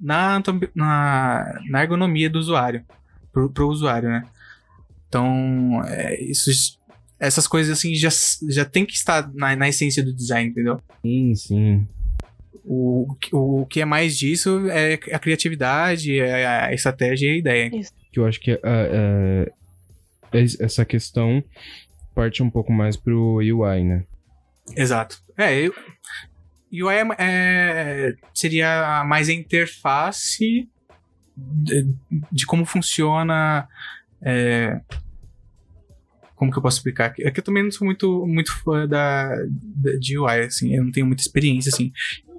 [0.00, 0.40] na,
[0.74, 2.84] na, na ergonomia do usuário,
[3.32, 4.24] pro, pro usuário, né?
[5.08, 6.50] Então, é, isso,
[7.18, 8.08] essas coisas assim já,
[8.48, 10.80] já tem que estar na, na essência do design, entendeu?
[11.02, 11.88] Sim, sim.
[12.64, 17.70] O, o que é mais disso é a criatividade, é a estratégia e a ideia.
[18.12, 19.46] Que eu acho que ah,
[20.34, 21.42] es- essa questão
[22.18, 24.04] parte um pouco mais pro UI, né?
[24.76, 25.20] Exato.
[25.36, 25.72] É, eu,
[26.72, 30.68] UI é, é- seria mais a interface
[31.36, 31.86] de,
[32.32, 33.68] de como funciona.
[34.20, 34.80] é,
[36.34, 37.14] como que eu posso explicar?
[37.20, 40.84] É que eu também não sou muito, muito fã da, da- de UI, assim, eu
[40.84, 41.92] não tenho muita experiência, assim,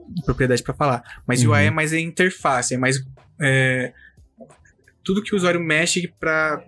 [0.09, 1.03] de propriedade pra falar.
[1.25, 1.51] Mas Uhum.
[1.51, 2.97] UI é mais a interface, é mais.
[3.41, 3.93] é,
[5.05, 6.61] tudo que o usuário mexe pra.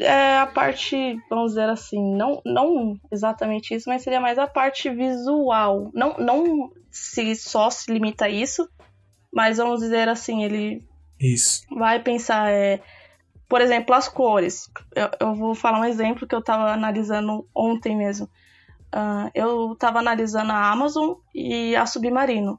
[0.00, 4.90] É a parte, vamos dizer assim, não, não exatamente isso, mas seria mais a parte
[4.90, 5.90] visual.
[5.94, 8.68] Não, não se só se limita a isso,
[9.32, 10.86] mas vamos dizer assim, ele
[11.20, 11.62] Isso.
[11.70, 12.80] vai pensar, é,
[13.48, 14.70] por exemplo, as cores.
[14.94, 18.28] Eu, eu vou falar um exemplo que eu estava analisando ontem mesmo.
[18.90, 22.58] Ah, eu estava analisando a Amazon e a Submarino.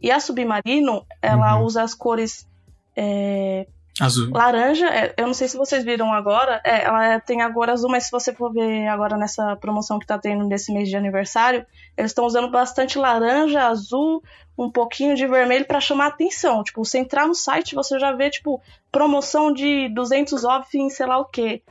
[0.00, 1.64] E a Submarino, ela Uhum.
[1.64, 2.46] usa as cores
[2.94, 3.66] é,
[4.00, 4.30] Azul.
[4.32, 7.90] Laranja, é, eu não sei se vocês viram agora, é, ela é- tem agora azul,
[7.90, 11.64] mas se você for ver agora nessa promoção que tá tendo nesse mês de aniversário,
[11.96, 14.22] eles estão usando bastante laranja, azul,
[14.58, 16.62] um pouquinho de vermelho pra chamar atenção.
[16.62, 18.60] Tipo, você entrar no site, você já vê, tipo,
[18.92, 21.62] promoção de 200 off em sei lá o quê.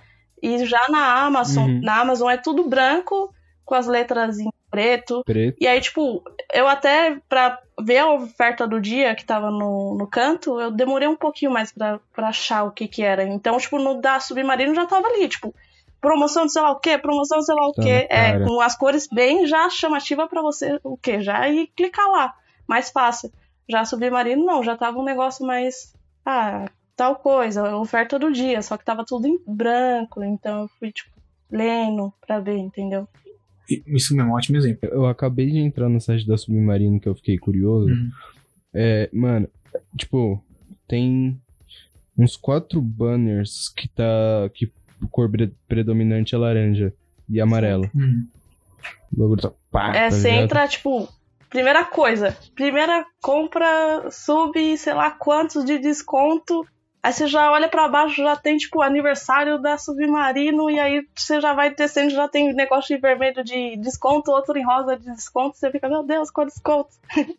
[0.42, 1.82] E já na Amazon, Uhum.
[1.82, 3.34] na Amazon é tudo branco,
[3.64, 5.24] com as letras em preto.
[5.26, 5.58] Preto.
[5.60, 6.22] E aí, tipo,
[6.54, 11.08] eu até, pra ver a oferta do dia que tava no, no canto, eu demorei
[11.08, 13.24] um pouquinho mais pra, pra achar o que que era.
[13.24, 15.54] Então, tipo, no da Submarino já tava ali, tipo,
[16.00, 18.08] promoção de sei lá o quê, promoção de sei lá o quê.
[18.10, 21.22] na É, com as cores bem já chamativa pra você, o quê?
[21.22, 22.34] Já ir clicar lá.
[22.68, 23.32] Mais fácil.
[23.68, 25.94] Já Submarino não, já tava um negócio mais.
[26.26, 30.92] Ah, tal coisa, oferta do dia, só que tava tudo em branco, então eu fui,
[30.92, 31.12] tipo,
[31.52, 33.08] lendo pra ver, entendeu?
[33.88, 34.90] Isso mesmo, um ótimo exemplo.
[34.92, 37.90] Eu acabei de entrar no site da Submarino que eu fiquei curioso.
[37.90, 38.10] Uhum.
[38.74, 39.48] É, mano,
[39.98, 40.42] tipo,
[40.88, 41.40] tem
[42.18, 44.04] uns quatro banners que tá.
[44.54, 46.94] que a cor pre- predominante é laranja
[47.30, 47.90] e amarelo.
[47.94, 48.28] Uhum.
[49.14, 49.52] O bagulho tá.
[49.72, 50.44] Pá, É, tá você ligado?
[50.44, 51.10] entra, tipo,
[51.50, 56.66] primeira coisa, primeira compra, sub, sei lá quantos de desconto.
[57.06, 61.40] Aí você já olha pra baixo, já tem, tipo, aniversário da Submarino, e aí você
[61.40, 65.56] já vai descendo, já tem negócio de vermelho de desconto, outro em rosa de desconto,
[65.56, 66.90] você fica, meu Deus, qual desconto?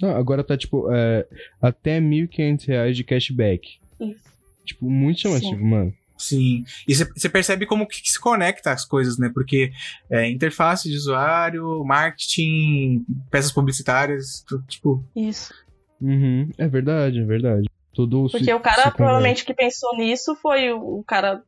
[0.00, 1.26] Não, agora tá, tipo, é,
[1.60, 3.76] até 1.500 reais de cashback.
[4.00, 4.24] Isso.
[4.64, 5.68] Tipo, muito chamativo, Sim.
[5.68, 5.92] mano.
[6.16, 6.64] Sim.
[6.88, 9.30] E você percebe como que se conecta as coisas, né?
[9.34, 9.70] Porque
[10.08, 15.04] é, interface de usuário, marketing, peças publicitárias, tudo, tipo.
[15.14, 15.52] Isso.
[16.00, 17.66] Uhum, é verdade, é verdade.
[17.94, 21.42] Tudo se- Porque o cara, se provavelmente, que pensou nisso foi o, o cara,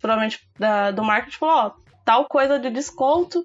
[0.00, 1.72] provavelmente, da, do marketing, falou, ó,
[2.04, 3.44] tal coisa de desconto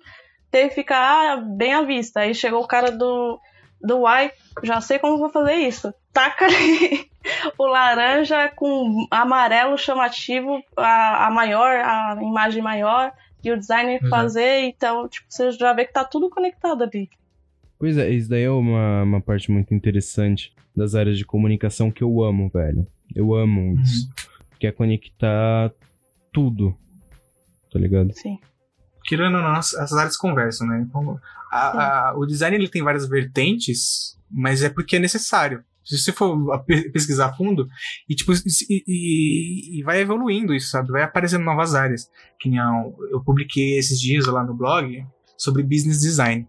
[0.51, 2.21] teve que ficar ah, bem à vista.
[2.21, 3.39] Aí chegou o cara do,
[3.81, 4.31] do Y,
[4.63, 5.93] já sei como vou fazer isso.
[6.13, 7.09] Taca ali
[7.57, 13.11] o laranja com amarelo chamativo, a, a maior, a imagem maior,
[13.43, 14.09] e o designer Exato.
[14.09, 17.09] fazer, então, tipo, você já vê que tá tudo conectado ali.
[17.79, 22.03] Pois é, isso daí é uma, uma parte muito interessante das áreas de comunicação que
[22.03, 22.85] eu amo, velho.
[23.15, 24.09] Eu amo isso.
[24.59, 25.71] Que é conectar
[26.31, 26.75] tudo.
[27.71, 28.11] Tá ligado?
[28.13, 28.39] Sim.
[29.05, 30.85] Querendo ou não, as as áreas conversam, né?
[30.87, 31.19] Então,
[31.51, 35.63] a- a- o design ele tem várias vertentes, mas é porque é necessário.
[35.83, 37.67] Se você for pesquisar a fundo,
[38.09, 40.91] e, tipo, e, e- e vai evoluindo isso, sabe?
[40.91, 42.07] Vai aparecendo novas áreas.
[42.39, 45.03] Que nem eu, eu publiquei esses dias lá no blog
[45.37, 46.47] sobre business design,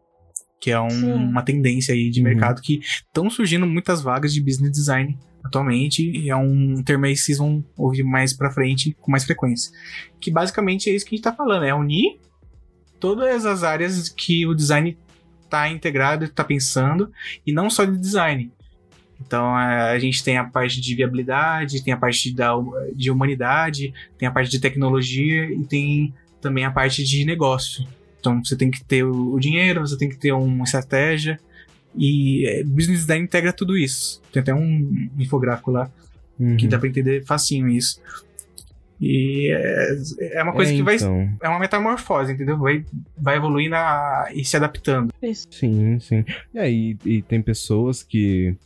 [0.64, 2.24] que é um- uma tendência aí de Uhum.
[2.24, 7.12] mercado que estão surgindo muitas vagas de business design atualmente, e é um termo aí
[7.12, 9.70] que vocês vão ouvir mais pra frente com mais frequência.
[10.18, 12.18] Que basicamente é isso que a gente tá falando, é unir
[12.98, 14.96] todas as áreas que o design
[15.50, 17.12] tá integrado, tá pensando,
[17.46, 18.50] e não só de design.
[19.20, 22.52] Então a a gente tem a parte de viabilidade, tem a parte da,
[22.96, 27.86] de humanidade, tem a parte de tecnologia e tem também a parte de negócio.
[28.24, 31.38] Então você tem que ter o dinheiro, você tem que ter uma estratégia
[31.94, 34.22] e é, business design integra tudo isso.
[34.32, 35.90] Tem até um infográfico lá
[36.40, 36.56] Uhum.
[36.56, 38.00] que dá pra entender facinho isso.
[39.00, 41.28] E é, é uma coisa É, que vai então.
[41.42, 42.56] é uma metamorfose, entendeu?
[42.58, 42.84] Vai,
[43.16, 45.12] vai evoluindo a- e se adaptando.
[45.50, 46.24] Sim, sim.
[46.54, 48.56] E aí, e tem pessoas que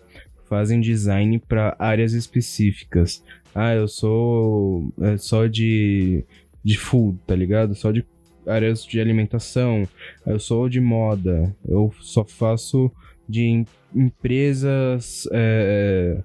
[0.49, 3.23] fazem design para áreas específicas.
[3.55, 6.25] Ah, eu sou é, só de,
[6.65, 7.75] de food, tá ligado?
[7.75, 8.03] Só de
[8.49, 9.87] áreas de alimentação.
[10.27, 11.55] Eu sou de moda.
[11.69, 12.91] Eu só faço
[13.29, 16.19] de em- empresas é,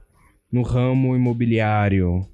[0.52, 2.26] no ramo imobiliário,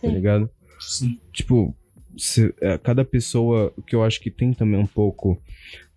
[0.00, 0.14] tá Sim.
[0.14, 0.50] ligado?
[0.80, 1.18] Sim.
[1.32, 1.74] tipo,
[2.16, 5.40] se- é, cada pessoa, que eu acho que tem também um pouco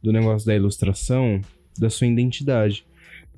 [0.02, 1.42] do negócio da ilustração,
[1.78, 2.86] da sua identidade.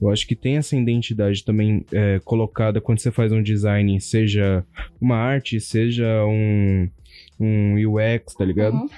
[0.01, 4.63] Eu acho que tem essa identidade também é, colocada quando você faz um design, seja
[5.01, 6.87] uma arte, seja um,
[7.39, 8.75] um UX, tá ligado?
[8.75, 8.89] Uhum.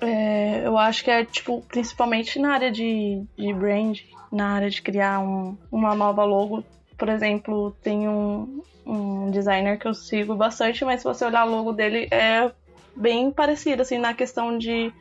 [0.00, 3.98] É, eu acho que é, tipo, principalmente na área de, de brand,
[4.32, 6.64] na área de criar um- uma nova logo.
[6.98, 11.50] Por exemplo, tem um, um designer que eu sigo bastante, mas se você olhar o
[11.50, 12.50] logo dele, é
[12.96, 14.92] bem parecido, assim, na questão de.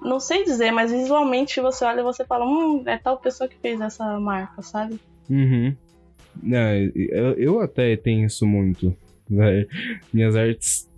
[0.00, 3.56] Não sei dizer, mas visualmente você olha e você fala, hum, é tal pessoa que
[3.56, 4.98] fez essa marca, sabe?
[5.30, 5.74] Uhum.
[6.42, 8.94] Não, eu, eu até tenho isso muito.
[9.30, 9.64] né?
[10.12, 10.88] Minhas artes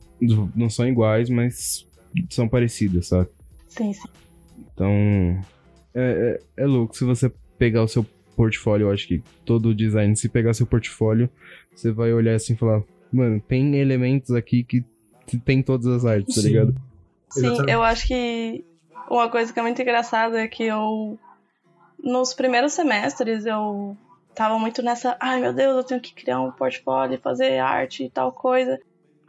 [0.55, 1.87] não são iguais, mas
[2.31, 3.29] são parecidas, sabe?
[3.69, 4.09] Sim, sim.
[4.73, 4.91] Então,
[5.95, 6.97] é, é, é louco.
[6.97, 8.05] Se você pegar o seu
[8.37, 11.29] portfólio, eu acho que todo design, se pegar seu portfólio,
[11.75, 14.85] você vai olhar assim e falar, mano, tem elementos aqui que
[15.45, 16.49] tem todas as artes, tá Sim.
[16.49, 16.75] ligado?
[17.31, 17.73] Sim, Exatamente.
[17.73, 18.65] eu acho que
[19.11, 21.19] uma coisa que é muito engraçada é que eu,
[22.03, 23.97] nos primeiros semestres, eu
[24.35, 28.11] tava muito nessa, ai meu Deus, eu tenho que criar um portfólio, fazer arte e
[28.11, 28.79] tal coisa.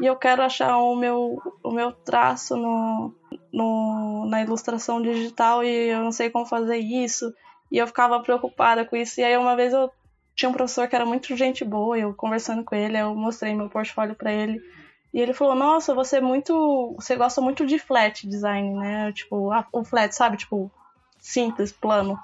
[0.01, 3.13] e eu quero achar o meu, o meu traço no,
[3.51, 7.33] no, na ilustração digital e eu não sei como fazer isso.
[7.71, 9.19] E eu ficava preocupada com isso.
[9.19, 9.91] E aí uma vez eu
[10.35, 13.69] tinha um professor que era muito gente boa, eu conversando com ele, eu mostrei meu
[13.69, 14.61] portfólio para ele.
[15.13, 19.11] E ele falou: "Nossa, você é muito, você gosta muito de flat design, né?
[19.13, 20.71] Tipo, o flat, sabe, tipo
[21.19, 22.17] simples, plano".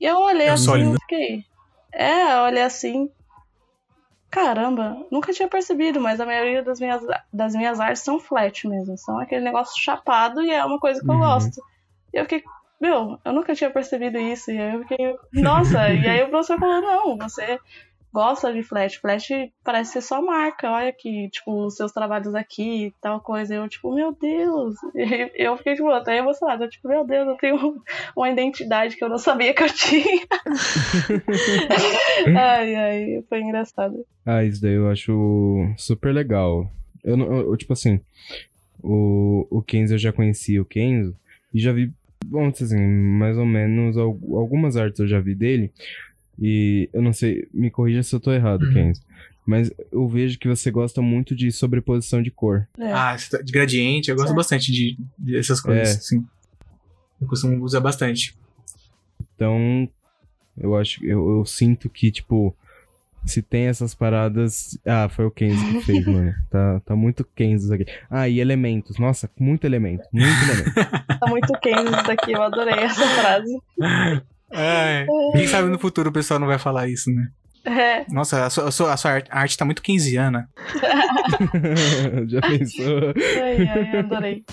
[0.00, 0.96] E eu olhei É assim, sólido.
[0.96, 1.44] e fiquei.
[1.92, 3.10] É, eu olhei assim.
[4.30, 7.02] Caramba, nunca tinha percebido, mas a maioria das minhas,
[7.32, 8.96] das minhas artes são flat mesmo.
[8.96, 11.20] São aquele negócio chapado e é uma coisa que eu Uhum.
[11.20, 11.60] gosto.
[12.14, 12.44] E eu fiquei,
[12.80, 14.50] meu, eu nunca tinha percebido isso.
[14.52, 17.58] E aí eu fiquei, nossa, e aí o professor falou, não, você
[18.12, 18.98] gosta de flat.
[18.98, 19.28] Flat
[19.64, 20.70] parece ser só marca.
[20.70, 23.54] Olha aqui, tipo, os seus trabalhos aqui tal coisa.
[23.54, 24.74] Eu, tipo, meu Deus.
[25.34, 26.68] Eu fiquei, tipo, até emocionada.
[26.68, 27.56] Tipo, meu Deus, eu tenho
[28.16, 30.26] uma identidade que eu não sabia que eu tinha.
[32.36, 34.04] ai, ai, foi engraçado.
[34.24, 35.12] Ah, isso daí eu acho
[35.76, 36.66] super legal.
[37.02, 38.00] Eu, eu- eu, tipo assim,
[38.82, 41.14] o, o Kenzo eu já conhecia o Kenzo
[41.52, 41.90] e já vi,
[42.26, 45.72] vamos dizer assim, mais ou menos al- algumas artes eu já vi dele.
[46.40, 48.72] E eu não sei, me corrija se eu tô errado, Uhum.
[48.72, 49.02] Kenzo.
[49.46, 52.66] Mas eu vejo que você gosta muito de sobreposição de cor.
[52.78, 52.92] É.
[52.92, 54.36] Ah, esse de gradiente, eu gosto É.
[54.36, 55.92] bastante de, dessas coisas, É.
[55.98, 56.24] assim.
[57.20, 58.34] Eu costumo usar bastante.
[59.34, 59.88] Então,
[60.56, 62.54] eu acho, eu, eu sinto que, tipo,
[63.26, 64.78] se tem essas paradas.
[64.86, 66.32] Ah, foi o Kenzo que fez, mano.
[66.50, 67.86] Tá, tá muito Kenzo aqui.
[68.10, 68.98] Ah, e elementos.
[68.98, 70.04] Nossa, muito elemento.
[70.12, 70.74] Muito elemento.
[71.20, 73.52] Tá muito quente isso daqui, eu adorei essa frase.
[74.52, 77.28] É, quem sabe no futuro o pessoal não vai falar isso, né?
[77.64, 80.48] É, Nossa, a sua, a sua, a sua arte, a arte tá muito keynesiana.
[82.26, 83.14] Já pensou?
[83.42, 84.44] ai, ai, adorei.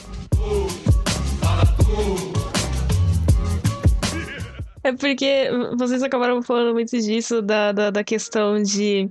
[4.83, 9.09] É porque vocês acabaram falando muito disso, da, da, da questão de,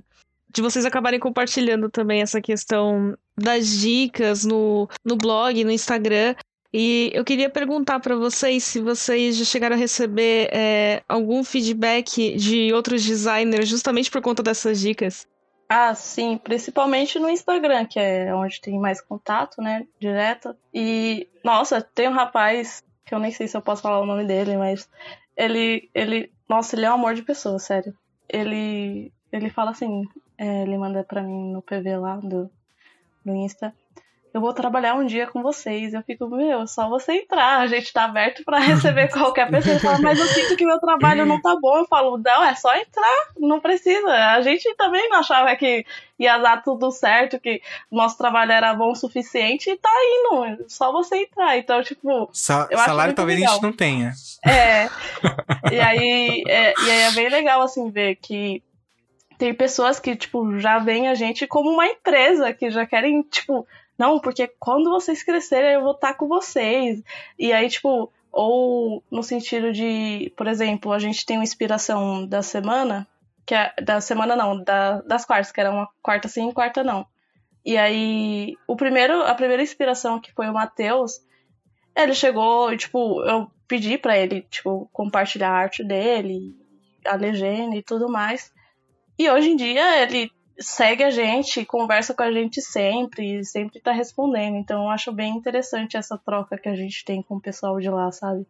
[0.53, 6.35] de vocês acabarem compartilhando também essa questão das dicas no, no blog, no Instagram.
[6.73, 12.35] E eu queria perguntar pra vocês se vocês já chegaram a receber é, algum feedback
[12.35, 15.25] de outros designers justamente por conta dessas dicas.
[15.69, 20.55] Ah, sim, principalmente no Instagram, que é onde tem mais contato, né, direto.
[20.73, 24.25] E, nossa, tem um rapaz, que eu nem sei se eu posso falar o nome
[24.25, 24.89] dele, mas
[25.35, 27.93] ele, ele, nossa, ele é um amor de pessoa, sério.
[28.29, 30.05] Ele, ele fala assim,
[30.37, 32.49] é, ele manda pra mim no PV lá do,
[33.25, 33.73] do Insta,
[34.37, 35.93] eu vou trabalhar um dia com vocês.
[35.95, 39.73] Eu fico, meu, é só você entrar, a gente tá aberto pra receber qualquer pessoa.
[39.73, 41.77] Ele fala, mas eu sinto que meu trabalho não tá bom.
[41.79, 44.07] Eu falo, não, é só entrar, não precisa.
[44.07, 45.83] A gente também não achava que
[46.19, 47.61] ia dar tudo certo, que
[47.91, 50.65] nosso trabalho era bom o suficiente e tá indo.
[50.67, 51.57] Só você entrar.
[51.57, 53.53] Então, tipo, Sa- Eu acho salário talvez a legal.
[53.55, 54.13] gente não tenha.
[54.45, 54.87] é.
[55.73, 56.73] e, aí, é.
[56.79, 58.61] E aí é bem legal, assim, ver que
[59.37, 63.67] tem pessoas que, tipo, já veem a gente como uma empresa, que já querem, tipo,
[63.97, 67.01] não, porque quando vocês crescerem eu vou estar com vocês.
[67.37, 72.41] E aí, tipo, ou no sentido de, por exemplo, a gente tem uma inspiração da
[72.43, 73.07] semana,
[73.45, 77.05] que é da semana não, da, das quartas, que era uma quarta sim, quarta não.
[77.65, 81.19] E aí, o primeiro, a primeira inspiração que foi o Matheus,
[81.95, 86.55] ele chegou, e, tipo, eu pedi pra ele, tipo, compartilhar a arte dele,
[87.05, 88.53] a legenda e tudo mais.
[89.17, 93.79] E hoje em dia ele segue a gente, conversa com a gente sempre, e sempre
[93.79, 94.55] tá respondendo.
[94.57, 97.89] Então eu acho bem interessante essa troca que a gente tem com o pessoal de
[97.89, 98.45] lá, sabe?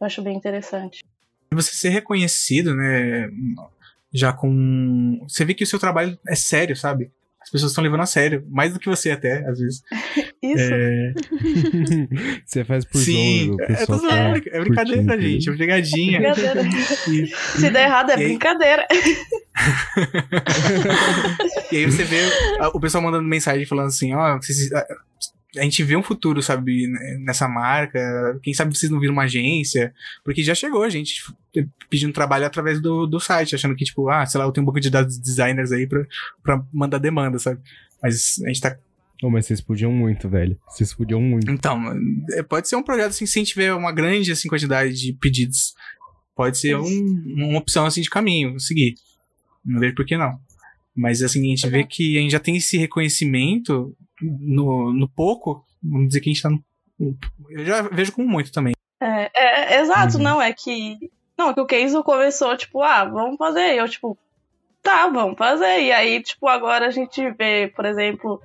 [0.00, 1.02] Eu acho bem interessante.
[1.52, 3.28] Você ser reconhecido, né?
[4.12, 5.18] Já com.
[5.28, 7.10] Você vê que o seu trabalho é sério, sabe?
[7.50, 9.82] As pessoas estão levando a sério, mais do que você até, às vezes.
[10.40, 10.72] Isso.
[10.72, 11.12] É,
[12.46, 13.82] Você faz por sim, jogo, o é, tá
[14.52, 15.20] é brincadeira, curtindo.
[15.22, 16.20] gente, é pegadinha.
[16.20, 16.62] Brincadeira.
[17.10, 18.86] E- Se der errado, é E aí- brincadeira.
[21.72, 22.20] E aí você vê
[22.72, 24.70] o pessoal mandando mensagem falando assim, ó, vocês-
[25.58, 26.86] a, gente vê um futuro, sabe,
[27.24, 28.38] nessa marca.
[28.42, 29.92] Quem sabe vocês não viram uma agência?
[30.24, 31.14] Porque já chegou a gente
[31.52, 34.62] tipo, pedindo trabalho através do, do site, achando que, tipo, ah, sei lá, eu tenho
[34.62, 36.04] um banco de dados de designers aí pra,
[36.42, 37.60] pra mandar demanda, sabe?
[38.02, 38.76] Mas a gente tá.
[39.22, 40.56] Oh, mas vocês podiam muito, velho.
[40.68, 41.50] Vocês podiam muito.
[41.50, 41.78] Então,
[42.32, 45.12] é, pode ser um projeto assim, se a gente tiver uma grande assim, quantidade de
[45.12, 45.74] pedidos.
[46.34, 48.94] Pode ser um- uma opção assim de caminho, seguir.
[49.62, 50.38] Não vejo por que não.
[50.96, 55.64] Mas assim, a gente vê que a gente já tem esse reconhecimento no, no pouco,
[55.82, 56.62] vamos dizer que a gente tá no.
[57.50, 58.74] Eu já vejo como muito também.
[59.00, 60.22] É, é, é exato, Uhum.
[60.22, 61.10] não, é que.
[61.36, 63.74] Não, que o Kenzo começou, tipo, ah, vamos fazer.
[63.74, 64.18] E eu, tipo,
[64.82, 65.80] tá, vamos fazer.
[65.82, 68.40] E aí, tipo, agora a gente vê, por exemplo,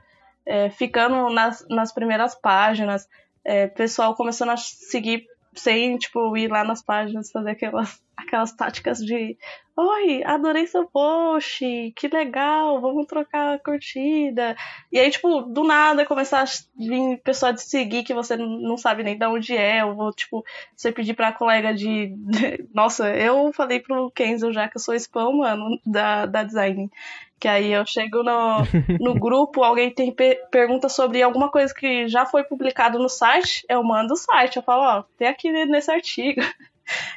[0.46, 3.08] é, ficando nas, nas primeiras páginas,
[3.44, 9.00] é, pessoal começando a seguir sem, tipo, ir lá nas páginas fazer aquelas aquelas táticas
[9.00, 9.38] de
[9.78, 14.56] Oi, adorei seu post, que legal, vamos trocar a curtida.
[14.90, 16.46] E aí, tipo, do nada começar a
[16.78, 20.46] vir pessoa de seguir que você não sabe nem de onde é, ou vou, tipo,
[20.74, 22.16] você pedir pra colega de.
[22.74, 26.90] Nossa, eu falei pro Kenzo já que eu sou spam, mano, da, da design.
[27.38, 28.60] Que aí eu chego no,
[28.98, 33.66] no grupo, alguém tem per pergunta sobre alguma coisa que já foi publicado no site,
[33.68, 36.40] eu mando o site, eu falo, ó, tem aqui nesse artigo.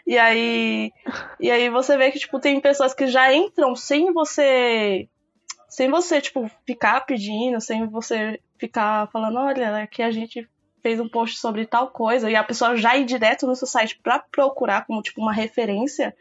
[0.07, 0.93] E aí,
[1.39, 5.09] e aí você vê que tipo tem pessoas que já entram sem você
[5.69, 10.49] sem você tipo ficar pedindo, sem você ficar falando, olha, que a gente
[10.83, 13.99] fez um post sobre tal coisa e a pessoa já ir direto no seu site
[14.03, 16.15] para procurar como tipo uma referência,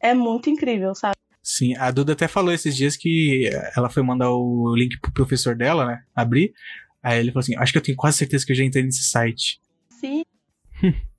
[0.00, 1.14] é muito incrível, sabe?
[1.42, 5.54] Sim, a Duda até falou esses dias que ela foi mandar o link pro professor
[5.54, 6.02] dela, né?
[6.14, 6.54] Abrir.
[7.02, 9.04] Aí ele falou assim: Acho que eu tenho quase certeza que eu já entrei nesse
[9.04, 9.60] site.
[9.90, 10.24] Sim.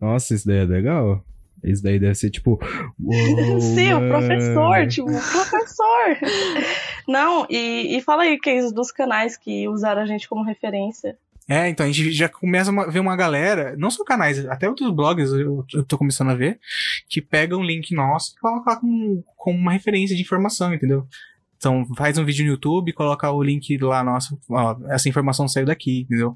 [0.00, 1.22] Nossa, isso daí é legal.
[1.62, 2.60] Isso daí deve ser tipo.
[3.74, 6.18] Sim, o professor, tipo, o professor.
[7.08, 11.16] Não, e, e fala aí, Case, dos canais que usaram a gente como referência.
[11.48, 14.90] É, então a gente já começa a ver uma galera, não só canais, até outros
[14.90, 16.58] blogs eu, eu tô começando a ver,
[17.06, 21.06] que pegam um link nosso e colocam como, como uma referência de informação, entendeu?
[21.58, 25.66] Então faz um vídeo no YouTube, coloca o link lá nosso, ó, essa informação saiu
[25.66, 26.34] daqui, entendeu?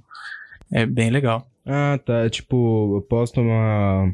[0.71, 1.47] É bem legal.
[1.69, 2.29] Ah, tá.
[2.31, 4.13] Tipo, eu posto uma.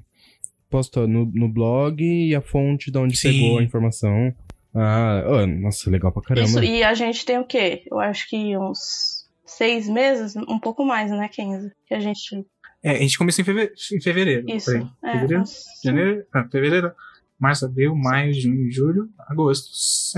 [0.69, 3.31] Posto no, no blog e a fonte de onde Sim.
[3.33, 4.35] pegou a informação.
[4.75, 6.49] Ah, oh, nossa, legal pra caramba.
[6.49, 7.85] Isso, e a gente tem o quê?
[7.89, 11.71] Eu acho que uns seis meses, um pouco mais, né, Kenzo?
[11.87, 12.45] Que a gente.
[12.83, 13.73] É, a gente começou em fevereiro.
[13.93, 14.71] Em fevereiro Isso.
[15.05, 15.43] É, fevereiro?
[15.43, 16.25] uns- Janeiro?
[16.35, 16.93] Ah, fevereiro.
[17.39, 19.69] Março, abril, maio, junho, julho, agosto.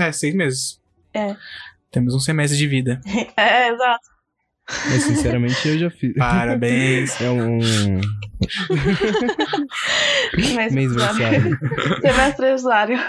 [0.01, 0.79] É, seis meses.
[1.13, 1.35] É.
[1.91, 2.99] Temos um semestre de vida.
[3.37, 4.16] É, exato.
[4.89, 6.13] Mas sinceramente eu já fiz.
[6.15, 7.19] Parabéns.
[7.21, 7.59] É um
[10.71, 11.57] Mês versário.
[12.01, 12.99] Semestre usuário.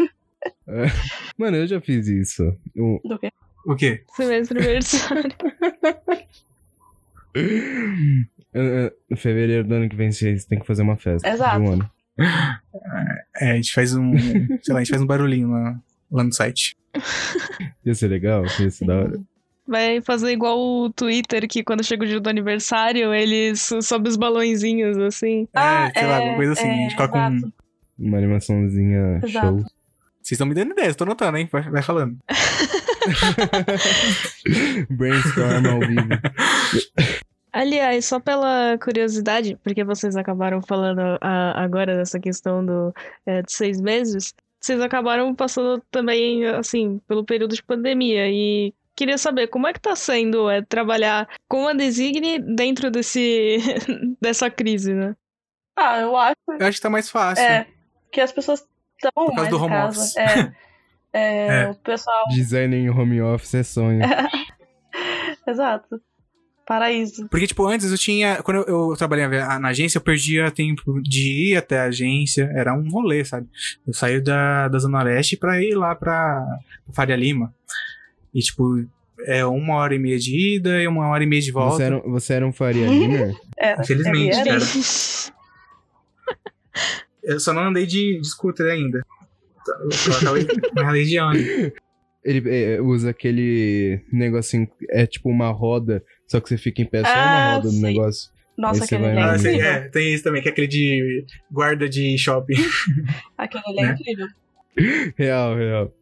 [1.37, 2.45] Mano, eu já fiz isso.
[2.77, 3.33] Um- Do quê?
[3.67, 4.03] o quê?
[4.15, 5.33] Semestre aniversário.
[8.55, 11.29] eh, fevereiro do ano que vem vocês têm que fazer uma festa.
[11.29, 11.61] Exato.
[11.61, 11.91] Um ano.
[13.41, 14.17] É, a gente faz um.
[14.63, 15.77] sei lá, a gente faz um barulhinho lá,
[16.11, 16.77] lá no site.
[17.85, 19.21] Ia ser legal, ia ser da hora.
[19.69, 24.17] Vai fazer igual o Twitter, que quando chega o dia do aniversário, eles sobem os
[24.17, 25.47] balõezinhos, assim.
[25.53, 26.69] Ah, é, sei lá, é, alguma coisa assim.
[26.69, 27.53] a gente é, coloca um.
[27.99, 29.47] Uma animaçãozinha Exato.
[29.47, 29.57] show.
[29.59, 31.47] Vocês estão me dando ideias, tô anotando, hein?
[31.53, 32.17] Vai, vai falando.
[34.91, 36.09] Brainstorm ao vivo.
[37.53, 42.95] Aliás, só pela curiosidade, porque vocês acabaram falando ah, agora dessa questão do,
[43.27, 48.29] é, de seis meses, vocês acabaram passando também, assim, pelo período de pandemia.
[48.29, 53.59] E queria saber como é que tá sendo é, trabalhar com a Designe dentro desse,
[54.21, 55.15] dessa crise, né?
[55.79, 57.45] Ah, eu acho Eu acho que tá mais fácil.
[57.45, 57.69] é,
[58.13, 58.65] que as pessoas
[58.97, 60.01] estão Por causa mais do home casa.
[60.01, 60.17] office.
[60.17, 60.53] É,
[61.13, 61.71] é, É.
[61.71, 62.25] O pessoal.
[62.31, 64.01] Design em home office é sonho.
[65.47, 66.01] Exato.
[66.67, 67.29] Paraíso.
[67.29, 68.43] Porque, tipo, antes eu tinha.
[68.43, 72.51] Quando eu, eu trabalhava na agência, eu perdia tempo de ir até a agência.
[72.55, 73.49] Era um rolê, sabe?
[73.87, 76.45] Eu saí da, da Zona Leste pra ir lá pra
[76.93, 77.55] Faria Lima.
[78.39, 78.87] E, tipo,
[79.27, 81.77] é uma hora e meia de ida e uma hora e meia de volta.
[81.77, 83.35] Você era, você era um Faria Limer?
[83.59, 84.45] Era, Infelizmente, era.
[84.45, 84.61] cara.
[87.23, 89.03] Eu só não andei de, de scooter ainda.
[89.83, 90.47] Eu só acabei
[90.79, 91.73] andei de ônibus.
[92.25, 97.03] Ele é, usa aquele negocinho, é tipo uma roda, só que você fica em pé
[97.03, 97.83] só Ah, uma roda do sim.
[97.83, 98.31] negócio.
[98.57, 99.23] Nossa, aquele é.
[99.23, 102.55] Ah, é, tem isso também, que é aquele de guarda de shopping.
[103.39, 103.97] Aquele ali é Né?
[103.99, 104.27] incrível.
[105.17, 105.93] Real, real.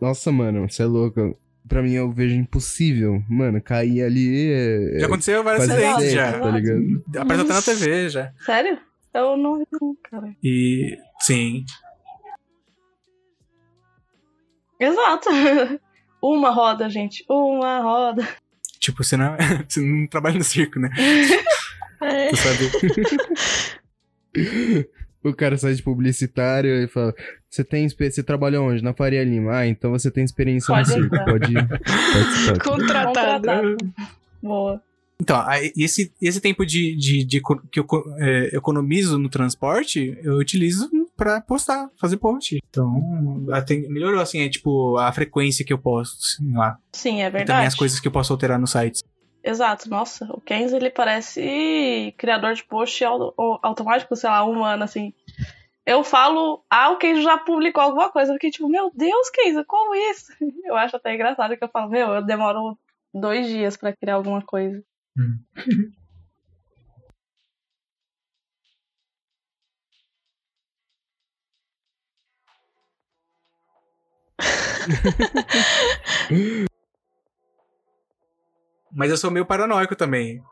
[0.00, 1.36] Nossa, mano, você é louco.
[1.72, 3.24] Pra mim eu vejo impossível.
[3.30, 5.00] Mano, cair ali é.
[5.00, 6.38] Já aconteceu acidentes certo, já.
[6.38, 7.02] Tá ligado?
[7.16, 8.32] Apareceu até na TV já.
[8.44, 8.78] Sério?
[9.14, 9.64] Eu não
[10.02, 10.36] cara.
[10.44, 10.98] E.
[11.20, 11.64] Sim.
[14.78, 15.30] Exato.
[16.22, 17.24] Uma roda, gente.
[17.26, 18.28] Uma roda.
[18.78, 19.34] Tipo, você não,
[19.66, 20.90] você não trabalha no circo, né?
[22.04, 22.30] É.
[22.30, 22.68] Você sabe.
[25.24, 27.14] O cara sai de publicitário e fala:
[27.50, 28.82] Você tem Você trabalha onde?
[28.82, 29.58] Na Faria Lima.
[29.58, 31.14] Ah, então você tem experiência Pode no circo.
[31.14, 31.24] entrar.
[31.24, 32.58] Pode participar.
[32.64, 33.48] Contratado.
[33.48, 33.76] Contratado.
[34.42, 34.82] Boa.
[35.20, 35.40] Então,
[35.76, 37.86] esse, esse tempo de, de, de que eu
[38.18, 42.58] é, economizo no transporte, eu utilizo pra postar, fazer post.
[42.68, 46.76] Então, até melhorou, assim, é tipo a frequência que eu posto assim, lá.
[46.92, 47.66] Sim, é E também verdade.
[47.68, 49.04] as coisas que eu posso alterar no site.
[49.44, 55.12] Exato, nossa, o Kenzie ele parece criador de post automático, sei lá, humano, assim.
[55.86, 59.94] Eu falo, ah, o Kenzie já publicou alguma coisa, porque tipo, meu Deus, Kenzie, como
[59.94, 60.32] isso?
[60.64, 62.78] Eu acho até engraçado que eu falo, meu, eu demoro
[63.14, 64.82] dois dias para criar alguma coisa.
[65.18, 65.38] Hum.
[78.92, 80.42] Mas eu sou meio paranoico também.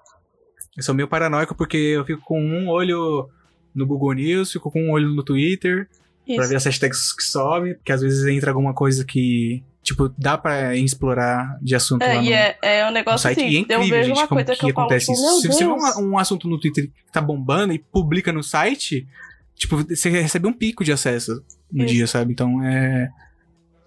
[0.76, 3.28] Eu sou meio paranoico porque eu fico com um olho
[3.74, 5.88] no Google News, fico com um olho no Twitter,
[6.24, 6.48] pra Isso.
[6.48, 10.74] ver as hashtags que sobe, porque às vezes entra alguma coisa que, tipo, dá pra
[10.76, 13.40] explorar de assunto lá É, no, e é, é um negócio site.
[13.40, 15.06] assim, e é incrível, eu vejo gente, uma como coisa que, que, eu falo, acontece
[15.06, 15.40] tipo, isso.
[15.40, 19.06] Se você vê um, um assunto no Twitter que tá bombando e publica no site,
[19.54, 21.94] tipo, você recebe um pico de acesso no Isso.
[21.94, 22.32] dia, sabe?
[22.32, 23.10] Então é...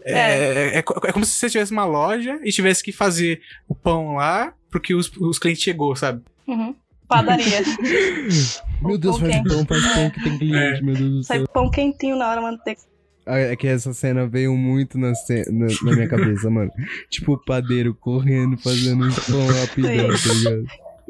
[0.06, 3.42] É, é, é co- é como se você tivesse uma loja e tivesse que fazer
[3.68, 6.22] o pão lá porque os, os clientes chegou, sabe?
[6.48, 6.76] Uhum.
[7.08, 7.62] Padaria.
[8.82, 9.50] Meu Deus, faz quente.
[9.50, 11.48] pão, faz pão que tem cliente, meu Deus do Sai céu.
[11.54, 12.82] pão quentinho na hora, manteiga.
[13.26, 16.72] Ah, É que essa cena veio muito na, na, na minha cabeça, mano.
[17.10, 20.66] Tipo o padeiro correndo, fazendo um pão rapidão, tá ligado?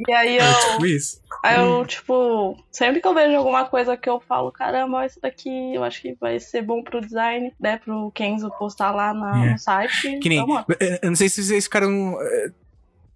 [0.07, 1.19] E aí eu, Tipo isso.
[1.43, 5.75] Aí eu, tipo, sempre que eu vejo alguma coisa que eu falo, caramba, isso daqui
[5.75, 7.77] eu acho que vai ser bom pro design, né?
[7.77, 9.51] Pro Kenzo postar lá na- É.
[9.51, 10.17] no site.
[10.19, 10.39] Que nem.
[10.39, 10.65] Vamos lá.
[11.01, 12.17] Eu não sei se vocês ficaram.
[12.21, 12.51] eh,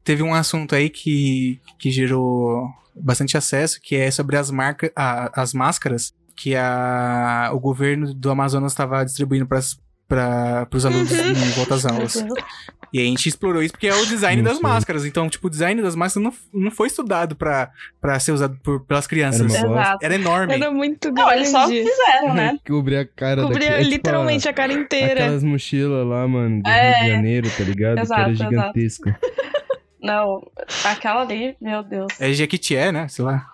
[0.03, 5.53] Teve um assunto aí que, que gerou bastante acesso, que é sobre as marcas, as
[5.53, 9.59] máscaras que a, o governo do Amazonas estava distribuindo para
[10.73, 12.23] os alunos em volta às aulas.
[12.93, 15.05] E a gente explorou isso porque é o design Não das máscaras.
[15.05, 16.23] Então, tipo, o design das máscaras
[16.53, 17.69] não, não foi estudado pra,
[17.99, 19.53] pra ser usado por, pelas crianças.
[19.53, 19.97] Era.
[20.01, 20.53] Era enorme.
[20.53, 21.33] Era muito Não, grande.
[21.35, 22.57] eles só fizeram, né?
[22.65, 23.73] Cobrir a cara Cobria daqui.
[23.73, 25.23] é tipo literalmente a cara inteira.
[25.25, 26.91] Aquelas mochilas lá, mano, do É.
[26.93, 27.97] Rio de Janeiro, tá ligado?
[27.99, 29.19] Exato, que era gigantesca.
[30.01, 30.49] Não,
[30.85, 32.07] aquela ali, meu Deus.
[32.19, 33.07] É Jequitinhé, né?
[33.09, 33.45] Sei lá.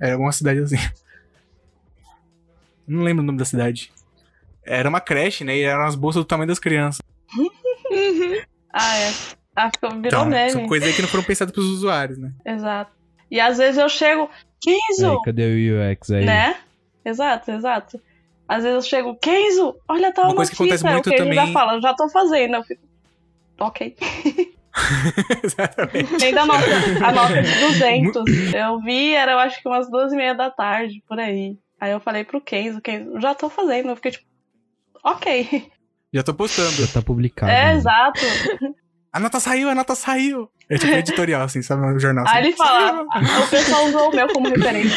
[0.00, 0.76] Era alguma cidade assim.
[2.86, 3.92] Não lembro o nome da cidade.
[4.64, 5.56] Era uma creche, né?
[5.56, 7.00] E eram as bolsas do tamanho das crianças.
[8.72, 9.12] Ah, é.
[9.54, 10.50] Ah, ficou, virou Então, meme.
[10.50, 12.32] são coisas aí que não foram pensadas pros usuários, né?
[12.44, 12.92] Exato.
[13.30, 14.28] E às vezes eu chego,
[14.60, 16.24] Kenzo, Aí, cadê o UX aí?
[16.24, 16.56] né?
[17.04, 18.00] Exato, exato.
[18.48, 21.40] Às vezes eu chego, Kenzo, olha tal Uma coisa que acontece muito o Kenzo já
[21.40, 22.54] também- fala, já tô fazendo.
[22.56, 22.82] Eu fico,
[23.58, 23.96] ok.
[25.42, 26.12] Exatamente.
[26.20, 26.64] Nem da nota,
[27.04, 28.52] a nota de 200.
[28.54, 31.56] Eu vi, era eu acho que umas duas e meia da tarde, por aí.
[31.80, 33.88] Aí eu falei pro Kenzo, Kenzo, já tô fazendo.
[33.90, 34.26] Eu fiquei tipo,
[35.02, 35.70] ok.
[36.12, 36.72] Já tô postando.
[36.72, 37.50] Já tá publicado.
[37.50, 37.78] É, mano.
[37.78, 38.20] exato.
[39.12, 40.50] A nota saiu, a nota saiu.
[40.68, 41.80] É tipo editorial, assim, sabe?
[41.86, 42.26] No jornal.
[42.28, 42.48] Aí assim.
[42.48, 44.94] ele fala, o pessoal usou o meu como referência.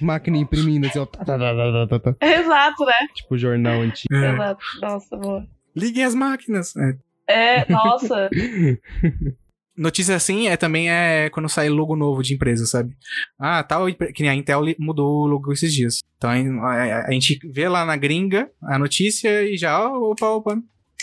[0.00, 1.04] Máquina imprimindo assim, ó.
[1.04, 2.26] tá, tá, tá, tá, tá, tá.
[2.26, 2.94] Exato, né?
[3.14, 4.14] Tipo jornal antigo.
[4.14, 4.32] É.
[4.32, 4.64] Exato.
[4.80, 5.46] Nossa, boa.
[5.76, 6.74] Liguem as máquinas.
[6.74, 6.96] É.
[7.28, 8.30] É, nossa.
[9.80, 12.94] Notícia assim é também é quando sai logo novo de empresa, sabe?
[13.38, 16.00] Ah, tal, que nem a Intel mudou o logo esses dias.
[16.18, 20.58] Então a, a- gente vê lá na gringa a notícia e já, ó, opa, opa,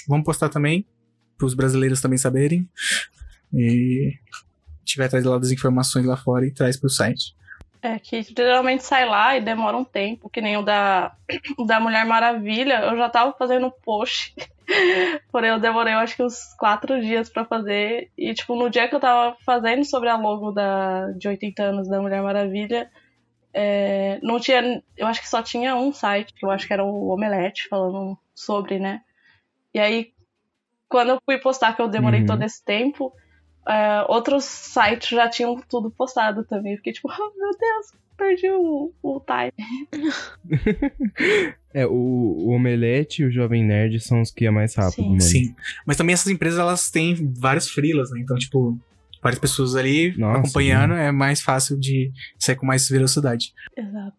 [0.08, 0.86] vamos postar também,
[1.38, 2.70] para os brasileiros também saberem.
[3.54, 4.14] E
[4.96, 7.36] vai atrás lá das informações lá fora e traz pro site.
[7.82, 11.16] É que geralmente sai lá e demora um tempo, que nem o da,
[11.58, 12.82] o da Mulher Maravilha.
[12.82, 14.36] Eu já tava fazendo post,
[15.32, 18.12] porém eu demorei eu acho que uns quatro dias pra fazer.
[18.18, 21.88] E tipo, no dia que eu tava fazendo sobre a logo da, de 80 anos
[21.90, 22.90] da Mulher Maravilha,
[23.54, 24.84] é, não tinha.
[24.96, 28.18] Eu acho que só tinha um site, que eu acho que era o Omelete, falando
[28.36, 29.02] sobre, né?
[29.74, 30.12] E aí,
[30.90, 32.26] quando eu fui postar, que eu demorei Uhum.
[32.26, 33.14] todo esse tempo,
[33.68, 36.74] é, outros sites já tinham tudo postado também.
[36.74, 39.54] Eu fiquei tipo, oh, meu Deus, perdi o, o time.
[41.74, 45.10] É, o, o Omelete e o Jovem Nerd são os que é mais rápido, Sim.
[45.10, 45.22] mano.
[45.22, 45.56] Sim.
[45.86, 48.20] Mas também essas empresas, elas têm vários freelas, né?
[48.20, 48.76] Então, tipo,
[49.22, 53.54] várias pessoas ali Nossa, acompanhando, é mais fácil de sair com mais velocidade.
[53.78, 54.18] Exato.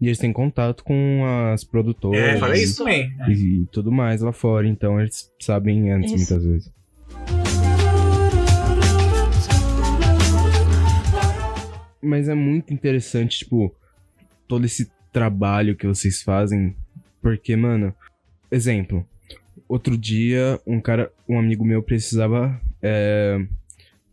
[0.00, 1.22] E eles têm contato com
[1.52, 2.18] as produtoras.
[2.20, 3.08] É, falei e- isso também.
[3.28, 6.32] E, tudo mais lá fora, então eles sabem antes Isso.
[6.34, 6.72] muitas vezes.
[12.02, 13.74] Mas é muito interessante, tipo,
[14.46, 16.74] todo esse trabalho que vocês fazem,
[17.20, 17.94] porque, mano,
[18.50, 19.04] exemplo,
[19.68, 23.44] outro dia um cara, um amigo meu precisava é,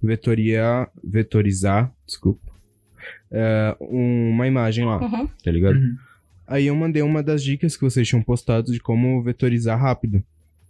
[0.02, 2.42] vetoria, vetorizar, desculpa,
[3.32, 5.28] é, uma imagem lá, Uhum.
[5.44, 5.76] tá ligado?
[5.78, 5.96] Uhum.
[6.48, 10.24] Aí eu mandei uma das dicas que vocês tinham postado de como vetorizar rápido.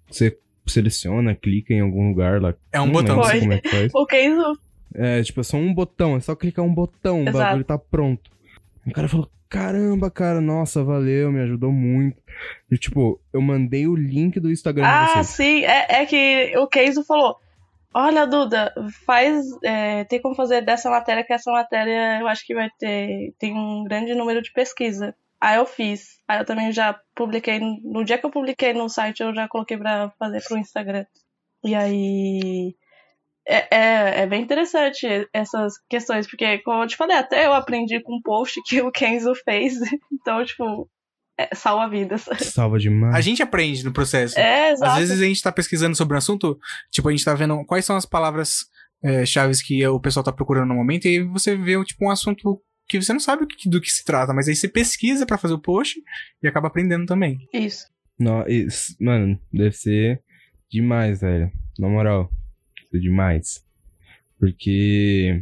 [0.09, 2.53] Você seleciona, clica em algum lugar lá.
[2.71, 3.21] É um Não botão.
[3.21, 3.91] lembro como é que faz.
[3.93, 4.57] O Kenzo,
[4.97, 7.37] É, tipo, é só um botão, é só clicar um botão, o Exato.
[7.37, 8.31] bagulho tá pronto.
[8.87, 12.21] O cara falou, caramba, cara, nossa, valeu, me ajudou muito.
[12.71, 15.27] E, tipo, eu mandei o link do Instagram Ah, vocês.
[15.27, 15.63] sim.
[15.65, 17.37] É, é que o Kenzo falou:
[17.93, 18.73] Olha, Duda,
[19.05, 19.45] faz.
[19.63, 23.33] é, tem como fazer dessa matéria, que essa matéria eu acho que vai ter.
[23.39, 25.15] Tem um grande número de pesquisa.
[25.39, 26.19] Aí eu fiz.
[26.27, 27.59] Aí eu também já publiquei.
[27.59, 31.05] No dia que eu publiquei no site, eu já coloquei pra fazer pro Instagram.
[31.63, 32.75] E aí.
[33.47, 38.01] É, é, é bem interessante essas questões, porque, como eu te falei, até eu aprendi
[38.01, 39.73] com um post que o Kenzo fez.
[40.11, 40.89] Então, tipo,
[41.37, 42.25] é, salva vidas.
[42.39, 43.13] Salva demais.
[43.13, 44.39] A gente aprende no processo.
[44.39, 44.91] É, exato.
[44.93, 46.57] Às vezes a gente tá pesquisando sobre um assunto,
[46.89, 48.65] tipo, a gente tá vendo quais são as palavras
[49.03, 52.09] é, chaves que o pessoal tá procurando no momento, e aí você vê, tipo, um
[52.09, 55.53] assunto que você não sabe do que, se trata, mas aí você pesquisa pra fazer
[55.53, 55.99] o post
[56.41, 57.37] e acaba aprendendo também.
[57.53, 57.85] Isso.
[58.17, 60.21] Não, isso- mano, deve ser
[60.71, 61.51] demais, velho.
[61.77, 62.29] Na moral,
[62.99, 63.63] demais.
[64.39, 65.41] Porque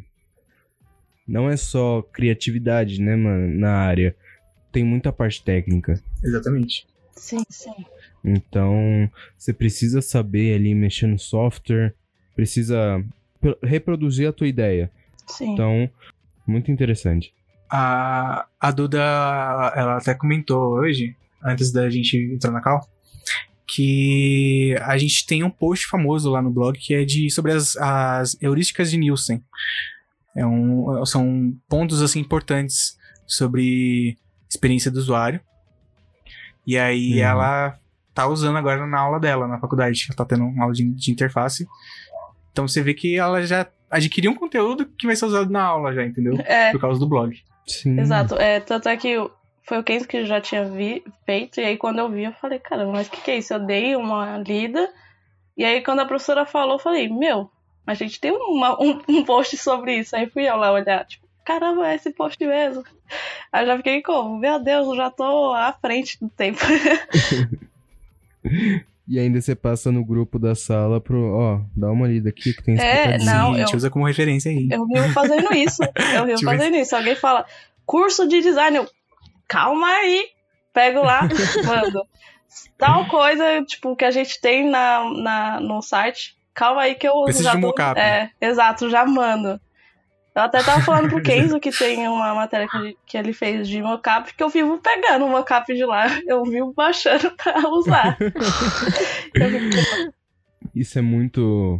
[1.28, 4.16] não é só criatividade, né, mano, na área.
[4.72, 6.02] Tem muita parte técnica.
[6.24, 6.86] Exatamente.
[7.16, 7.74] Sim, sim.
[8.24, 11.94] Então, você precisa saber ali mexer no software,
[12.36, 13.04] precisa
[13.40, 14.90] pro- reproduzir a tua ideia.
[15.28, 15.54] Sim.
[15.54, 15.90] Então,
[16.48, 17.34] muito interessante.
[17.70, 19.00] A, a Duda,
[19.76, 22.88] ela até comentou hoje, antes da gente entrar na call,
[23.74, 27.76] que a gente tem um post famoso lá no blog que é de sobre as,
[27.78, 29.44] as heurísticas de Nielsen.
[30.36, 34.18] É um, são pontos assim importantes sobre
[34.50, 35.40] experiência do usuário.
[36.66, 37.20] E aí Uhum.
[37.20, 37.80] ela
[38.14, 40.06] tá usando agora na aula dela, na faculdade.
[40.10, 41.68] Ela tá tendo uma aula de, de interface.
[42.52, 45.94] Então você vê que ela já adquiriu um conteúdo que vai ser usado na aula
[45.94, 46.36] já, entendeu?
[46.46, 47.36] É, Por causa do blog.
[47.68, 48.00] Sim.
[48.00, 48.36] exato.
[48.36, 49.16] É, tanto é que
[49.64, 52.60] foi o Kenzo que já tinha vi, feito, e aí quando eu vi, eu falei,
[52.60, 53.54] caramba, mas o que, que é isso?
[53.54, 54.90] Eu dei uma lida,
[55.58, 57.50] e aí quando a professora falou, eu falei, meu,
[57.88, 60.16] a gente tem uma- um, um post sobre isso.
[60.16, 62.84] Aí fui eu lá olhar, tipo, caramba, é esse post mesmo.
[63.52, 66.60] Aí já fiquei como, meu Deus, eu já tô à frente do tempo.
[69.08, 72.64] E ainda você passa no grupo da sala pro, ó, dá uma lida aqui que
[72.64, 72.78] tem É,
[73.18, 73.26] explicadinho.
[73.26, 74.70] não, Sim, a gente eu- usa como referência aí.
[74.72, 75.84] Eu vivo fazendo isso.
[76.16, 76.96] Eu vivo Tipo fazendo isso.
[76.96, 77.46] Alguém fala,
[77.86, 78.78] curso de design.
[78.78, 78.88] Eu,
[79.54, 80.26] calma aí.
[80.74, 81.22] Pego lá,
[81.66, 82.02] mando.
[82.78, 86.36] Tal coisa, tipo, que a gente tem na, na, no site.
[86.54, 87.76] Calma aí que eu Preciso já de um tô-.
[88.00, 89.60] É, exato, já mando.
[90.36, 93.68] Eu até tava falando pro Kenzo que tem uma matéria que, ele- que ele fez
[93.68, 96.06] de mockup, que eu vivo pegando o mockup de lá.
[96.28, 98.18] Eu vivo baixando pra usar.
[99.36, 100.14] Eu fico,
[100.76, 101.80] Isso é muito,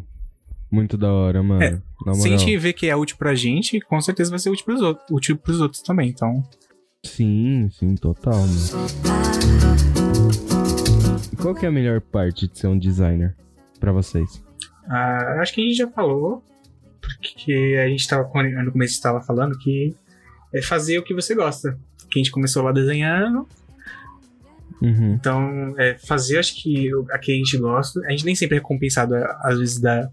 [0.72, 1.64] muito da hora, mano.
[1.64, 4.50] É, Na Se a gente vê que é útil pra gente, com certeza vai ser
[4.52, 6.10] útil pros outros, útil pros outros também.
[6.10, 6.44] Então,
[7.06, 8.88] Sim, sim, total, mano.
[11.32, 13.36] E qual que é a melhor parte de ser um designer
[13.80, 14.42] pra vocês?
[14.88, 16.44] ah, acho que a gente já falou,
[17.02, 19.94] porque a gente tava, quando- no começo estava falando que
[20.54, 21.78] é fazer o que você gosta.
[22.10, 23.48] Que a gente começou lá desenhando,
[24.82, 25.14] Uhum.
[25.16, 28.00] então é fazer, acho que o- a que a gente gosta.
[28.06, 30.10] A gente nem sempre é recompensado, é, às vezes, da,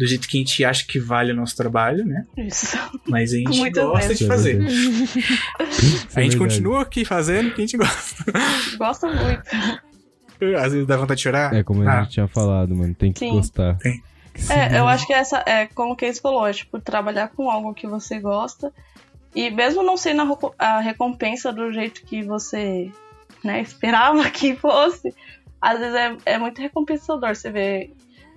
[0.00, 2.26] do jeito que a gente acha que vale o nosso trabalho, né?
[2.38, 2.76] Isso.
[3.06, 4.18] Mas a gente Muitas gosta vezes.
[4.18, 4.56] de é fazer.
[4.56, 6.36] é a gente verdade.
[6.38, 8.24] continua aqui fazendo o que a gente gosta.
[8.78, 9.42] Gosto muito.
[10.58, 11.54] Às vezes dá vontade de chorar.
[11.54, 12.02] É como a Ah.
[12.02, 12.94] gente tinha falado, mano.
[12.94, 13.32] Tem que Sim.
[13.32, 13.76] gostar.
[13.76, 14.02] Tem.
[14.48, 17.74] É, eu acho que essa é como o Case falou, é tipo trabalhar com algo
[17.74, 18.72] que você gosta
[19.34, 20.22] e mesmo não sendo
[20.58, 22.90] a, a recompensa do jeito que você
[23.44, 25.12] né, esperava que fosse,
[25.60, 27.92] às vezes é, é muito recompensador você ver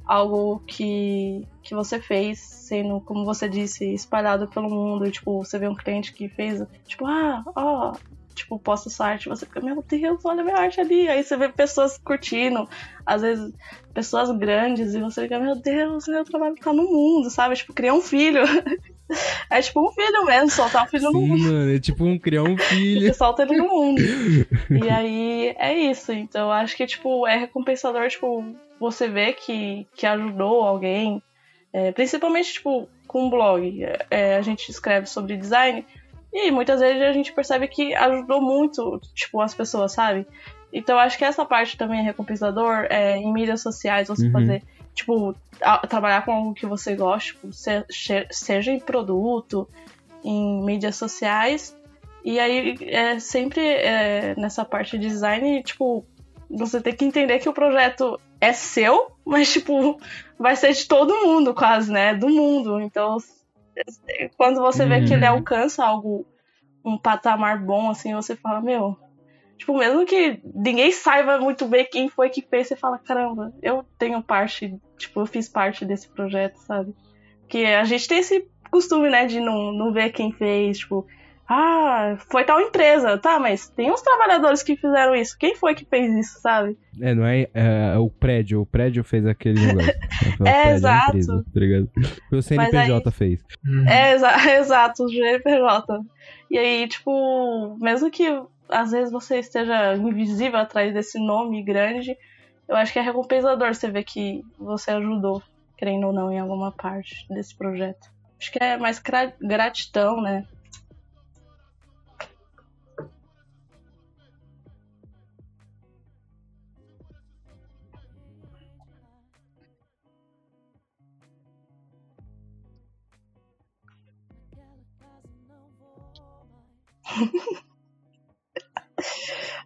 [0.05, 5.05] algo que, que você fez sendo, como você disse, espalhado pelo mundo.
[5.05, 7.93] E, tipo, você vê um cliente que fez, tipo, ah, ó,
[8.35, 11.07] tipo, posta o site, você fica, meu Deus, olha a minha arte ali.
[11.07, 12.67] Aí você vê pessoas curtindo,
[13.05, 13.53] às vezes
[13.93, 17.55] pessoas grandes, e você fica, meu Deus, meu trabalho tá no mundo, sabe?
[17.55, 18.41] Tipo, criar um filho.
[19.49, 21.43] É tipo um filho mesmo, soltar um filho no Sim, mundo.
[21.43, 21.75] mano.
[21.75, 23.01] É tipo um criar um filho.
[23.01, 24.01] Você solta ele no mundo.
[24.71, 26.11] E aí é isso.
[26.11, 28.43] Então eu acho que, tipo, é recompensador, tipo,
[28.79, 31.21] você ver que, que ajudou alguém.
[31.73, 33.83] É, principalmente, tipo, com um blog.
[34.11, 35.85] É, a gente escreve sobre design.
[36.31, 40.25] E muitas vezes a gente percebe que ajudou muito, tipo, as pessoas, sabe?
[40.71, 42.85] Então acho que essa parte também é recompensador.
[42.89, 44.31] É, em mídias sociais, você Uhum.
[44.31, 44.63] fazer,
[44.95, 47.85] tipo, a- trabalhar com algo que você gosta, tipo, se-
[48.31, 49.67] seja em produto,
[50.23, 51.75] em mídias sociais.
[52.23, 56.05] E aí, é sempre é, nessa parte de design, tipo,
[56.49, 59.97] você tem que entender que o projeto é seu, mas, tipo,
[60.37, 62.13] vai ser de todo mundo, quase, né?
[62.13, 62.81] Do mundo.
[62.81, 63.17] Então,
[64.37, 65.31] quando você vê que ele Uhum.
[65.31, 66.25] alcança algo,
[66.83, 68.97] um patamar bom, assim, você fala, meu.
[69.57, 73.85] Tipo, mesmo que ninguém saiba muito bem quem foi que fez, você fala, caramba, eu
[73.97, 76.93] tenho parte, tipo, eu fiz parte desse projeto, sabe?
[77.41, 81.07] Porque a gente tem esse costume, né, de não, não ver quem fez, tipo,
[81.47, 85.37] ah, foi tal empresa, tá, mas tem uns trabalhadores que fizeram isso.
[85.37, 86.77] Quem foi que fez isso, sabe?
[87.01, 88.61] É, não é, é, o prédio.
[88.61, 89.89] O prédio fez aquele negócio.
[89.91, 91.07] É, É, prédio, a exato.
[91.09, 91.91] empresa, tá ligado?
[92.31, 93.43] O CNPJ fez.
[93.65, 93.87] Hum.
[93.87, 95.99] É, exa exato, o GNPJ.
[96.49, 98.23] E aí, tipo, mesmo que
[98.69, 102.15] às vezes você esteja invisível atrás desse nome grande,
[102.67, 105.43] eu acho que é recompensador você ver que você ajudou,
[105.77, 108.07] querendo ou não, em alguma parte desse projeto.
[108.39, 110.45] Acho que é mais gra- gratidão, né?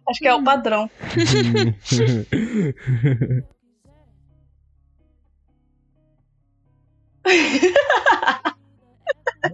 [0.08, 0.90] Acho que é o padrão.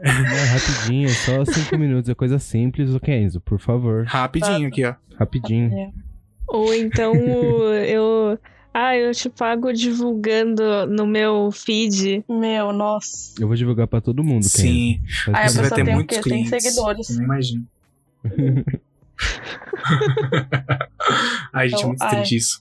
[0.03, 4.05] É, rapidinho, só cinco minutos, é coisa simples, o Kenzo, por favor.
[4.07, 4.95] Rapidinho aqui, ó.
[5.18, 5.92] Rapidinho.
[6.49, 8.38] Ou então eu.
[8.72, 12.24] Ah, eu te pago divulgando no meu feed.
[12.28, 13.34] Meu, nossa.
[13.38, 14.59] Eu vou divulgar pra todo mundo, Kenzo.
[14.59, 15.01] Sim.
[15.28, 15.61] Aí a Você fazer.
[15.61, 16.30] vai pessoa ter tem o muitos quê?
[16.30, 17.11] Tem seguidores.
[17.11, 17.66] Eu não imagino.
[21.53, 22.11] Ai, gente, é Então, muito ai.
[22.16, 22.61] triste isso.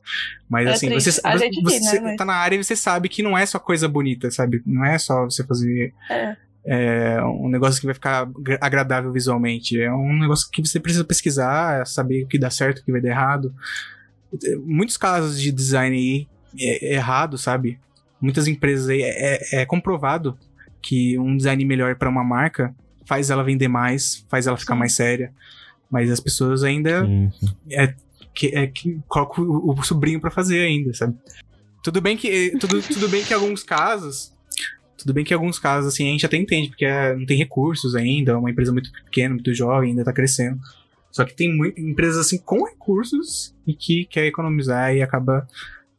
[0.50, 1.12] Mas É assim, triste.
[1.12, 3.38] você, A gente ri, você né, mas- tá na área e você sabe que não
[3.38, 4.62] é só coisa bonita, sabe?
[4.66, 6.36] Não é só você fazer É.
[6.66, 9.80] é, um negócio que vai ficar agra- agradável visualmente.
[9.82, 13.02] É um negócio que você precisa pesquisar, saber o que dá certo, o que vai
[13.02, 13.54] dar errado.
[14.66, 16.28] Muitos casos de design aí
[16.60, 17.80] é, é errado, sabe?
[18.22, 20.38] Muitas empresas aí é, é- é comprovado
[20.82, 22.74] que um design melhor para uma marca
[23.06, 25.32] faz ela vender mais, faz ela ficar mais séria.
[25.90, 27.94] Mas as pessoas ainda Sim, sim.
[28.34, 31.16] que, é, que coloca o, o sobrinho pra fazer ainda, sabe?
[31.84, 34.32] Tudo bem que tudo, tudo bem que em alguns casos
[34.98, 37.38] tudo bem que em alguns casos assim a gente até entende porque é, não tem
[37.38, 40.60] recursos ainda, é uma empresa muito pequena, muito jovem, ainda tá crescendo.
[41.12, 45.46] Só que tem empresas assim com recursos e que quer economizar e acaba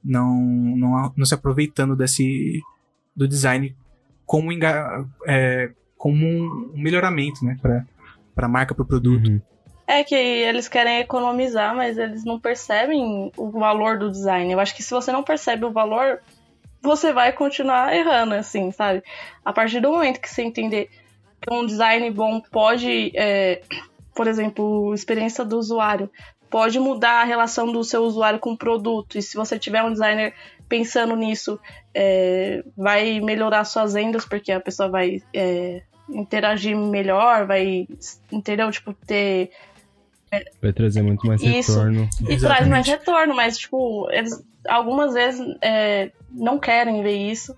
[0.03, 0.35] não,
[0.77, 2.61] não, não se aproveitando desse
[3.15, 3.77] do design
[4.27, 7.85] como, enga- é, como um melhoramento, né, para
[8.35, 9.29] para marca, para o produto.
[9.29, 9.41] Uhum.
[9.87, 14.51] É que eles querem economizar, mas eles não percebem o valor do design.
[14.51, 16.21] Eu acho que se você não percebe o valor,
[16.83, 19.03] você vai continuar errando, assim, sabe?
[19.45, 20.91] A partir do momento que você entender
[21.41, 23.61] que um design bom pode, é,
[24.15, 26.11] por exemplo, experiência do usuário,
[26.55, 29.19] pode mudar a relação do seu usuário com o produto.
[29.19, 30.33] E se você tiver um designer
[30.69, 31.59] pensando nisso,
[31.93, 37.89] é, vai melhorar suas vendas, porque a pessoa vai é, interagir melhor, vai,
[38.31, 38.71] entendeu?
[38.71, 39.51] Tipo, ter
[40.63, 41.73] Vai trazer muito mais Isso.
[41.73, 42.09] retorno.
[42.29, 47.53] e traz mais retorno, mas, tipo, eles algumas vezes é, não querem ver isso.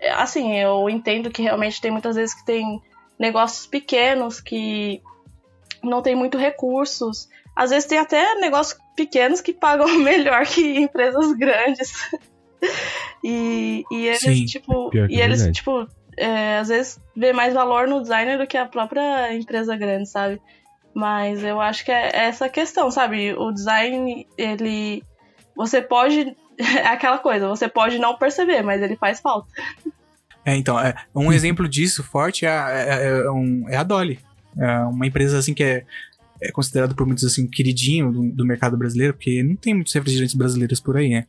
[0.00, 2.82] É, Assim, eu entendo que realmente tem muitas vezes que tem
[3.16, 5.00] negócios pequenos que
[5.84, 7.28] não tem muito recursos.
[7.54, 11.92] Às vezes tem até negócios pequenos que pagam melhor que empresas grandes.
[13.24, 15.52] e, e eles, Sim, tipo, e é eles, verdade.
[15.52, 20.08] tipo, é, às vezes vê mais valor no designer do que a própria empresa grande,
[20.08, 20.40] sabe?
[20.94, 23.32] Mas eu acho que é essa questão, sabe?
[23.34, 25.02] O design, ele.
[25.56, 26.36] Você pode.
[26.62, 29.48] É aquela coisa, você pode não perceber, mas ele faz falta.
[30.44, 34.20] É, então, é, um exemplo disso forte é a, é, é um- é a Dolly.
[34.58, 35.86] É uma empresa assim que é,
[36.42, 40.34] é considerada por muitos assim queridinho do, do mercado brasileiro, porque não tem muitos refrigerantes
[40.34, 41.26] brasileiros por aí, né?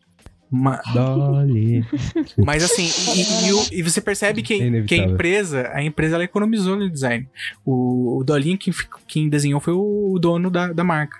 [0.49, 1.85] Ma- Dolly.
[2.37, 2.83] mas assim,
[3.15, 6.75] e, e o- e você percebe que, É que a empresa, a empresa ela economizou
[6.75, 7.27] no design.
[7.65, 8.73] O, o Dolinho quem,
[9.07, 11.17] quem desenhou foi o dono da, da marca.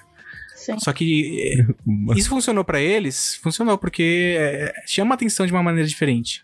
[0.55, 0.77] Sim.
[0.79, 3.35] Só que é, isso funcionou pra eles?
[3.37, 6.43] Funcionou, porque é, chama atenção de uma maneira diferente.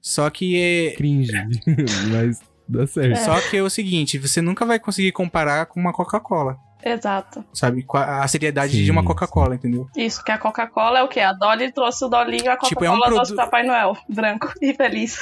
[0.00, 1.30] Só que é, Cringe.
[2.10, 3.22] Mas dá certo.
[3.24, 7.44] Só que é o seguinte, você nunca vai conseguir comparar com uma Coca-Cola, Exato.
[7.52, 7.82] sabe?
[7.82, 9.88] Com a, seriedade Sim, de uma Coca-Cola, entendeu?
[9.96, 11.20] Isso, que a Coca-Cola é o quê?
[11.20, 14.52] A Dolly trouxe o Dolinho, a Tipo, é um Coca-Cola trouxe o Papai Noel, branco
[14.60, 15.18] e feliz.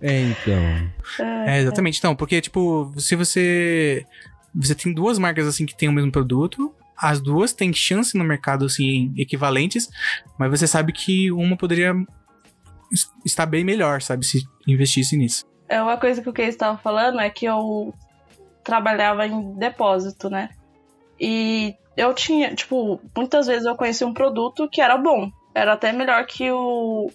[0.00, 0.90] É, então.
[1.46, 1.98] É, exatamente.
[1.98, 4.04] Então, porque, tipo, se você.
[4.54, 8.22] Você tem duas marcas assim que têm o mesmo produto, as duas têm chance no
[8.22, 9.88] mercado, assim, equivalentes,
[10.38, 11.92] mas você sabe que uma poderia
[12.92, 14.24] es- estar bem melhor, sabe?
[14.24, 15.44] Se investisse nisso.
[15.68, 17.92] É uma coisa que o Case estava falando é que eu
[18.64, 20.50] trabalhava em depósito, né?
[21.20, 25.30] E eu tinha, tipo, muitas vezes eu conheci um produto que era bom.
[25.54, 27.10] Era até melhor que o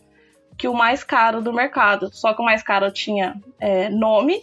[0.58, 2.10] que o mais caro do mercado.
[2.14, 4.42] Só que o mais caro tinha é, nome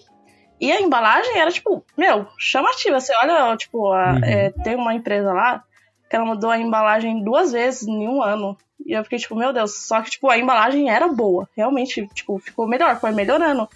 [0.61, 2.99] e a embalagem era, tipo, meu, chamativa.
[3.01, 4.21] Você olha, tipo, a- Uhum.
[4.25, 5.63] é, tem uma empresa lá
[6.09, 8.57] que ela mudou a embalagem duas vezes em um ano.
[8.87, 11.49] E eu fiquei, tipo, meu Deus, só que, tipo, a embalagem era boa.
[11.57, 13.69] Realmente, tipo, ficou melhor, foi melhorando.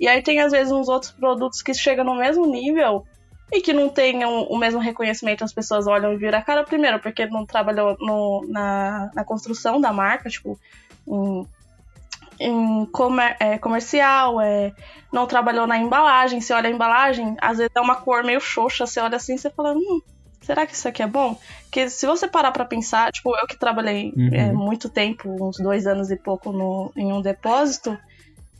[0.00, 3.04] E aí tem, às vezes, uns outros produtos que chegam no mesmo nível
[3.52, 7.00] e que não tenham o mesmo reconhecimento, as pessoas olham e viram a cara primeiro,
[7.00, 10.58] porque não trabalhou no- na, na construção da marca, tipo,
[11.08, 11.46] em,
[12.40, 14.72] em comer- é, comercial, é,
[15.12, 16.40] não trabalhou na embalagem.
[16.40, 19.38] Você olha a embalagem, às vezes é uma cor meio xoxa, você olha assim e
[19.38, 20.00] você fala, hum,
[20.42, 21.36] será que isso aqui é bom?
[21.64, 24.30] Porque se você parar pra pensar, tipo, eu que trabalhei Uhum.
[24.32, 27.98] é, muito tempo, uns dois anos e pouco no, em um depósito,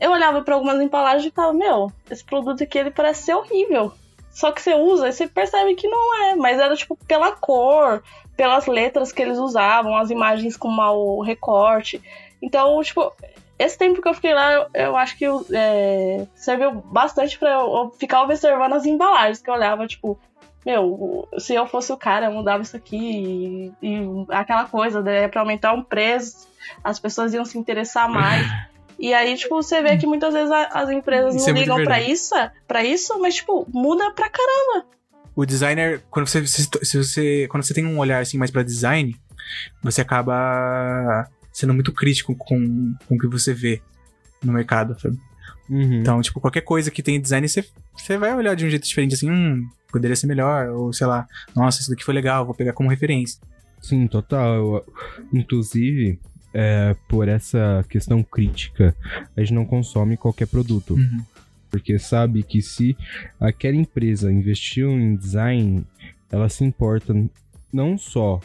[0.01, 3.92] eu olhava pra algumas embalagens e falava, meu, esse produto aqui ele parece ser horrível.
[4.30, 8.03] Só que você usa e você percebe que não é, mas era tipo pela cor,
[8.36, 12.01] pelas letras que eles usavam, as imagens com mau recorte.
[12.40, 13.12] Então, tipo,
[13.59, 17.92] esse tempo que eu fiquei lá, eu, eu acho que é, serviu bastante pra eu,
[17.99, 20.16] ficar observando as embalagens, que eu olhava, tipo,
[20.64, 25.26] meu, se eu fosse o cara, eu mudava isso aqui e, e aquela coisa, né,
[25.26, 26.46] pra aumentar um preço,
[26.84, 28.46] as pessoas iam se interessar mais.
[28.99, 31.76] E aí, tipo, você vê que muitas vezes a- as empresas Isso não é ligam
[31.76, 32.12] pra verdade.
[32.12, 32.34] isso,
[32.66, 34.86] para isso, mas, tipo, muda pra caramba.
[35.36, 39.14] O designer, quando você, se, você, quando você tem um olhar assim mais pra design,
[39.82, 43.80] você acaba sendo muito crítico com, com o que você vê
[44.42, 45.16] no mercado, sabe?
[45.70, 46.01] Uhum.
[46.01, 47.64] Então, tipo, qualquer coisa que tem design, você,
[47.96, 51.26] você vai olhar de um jeito diferente, assim, hum, poderia ser melhor, ou sei lá,
[51.55, 53.40] nossa, isso daqui foi legal, vou pegar como referência.
[53.80, 54.55] Sim, total.
[54.55, 54.84] Eu-
[55.32, 56.18] inclusive,
[56.53, 58.94] é, por essa questão crítica,
[59.36, 60.94] a gente não consome qualquer produto.
[60.94, 61.24] Uhum.
[61.70, 62.96] Porque sabe que se
[63.38, 65.84] aquela empresa investiu em design,
[66.30, 67.14] ela se importa
[67.72, 68.40] não só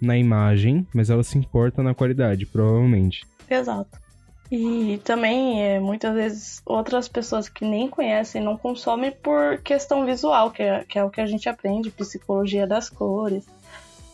[0.00, 3.24] na imagem, mas ela se importa na qualidade, provavelmente.
[3.48, 4.02] Exato.
[4.50, 10.50] E também, é, muitas vezes, outras pessoas que nem conhecem não consomem por questão visual,
[10.50, 13.46] que é, que é o que a gente aprende, psicologia das cores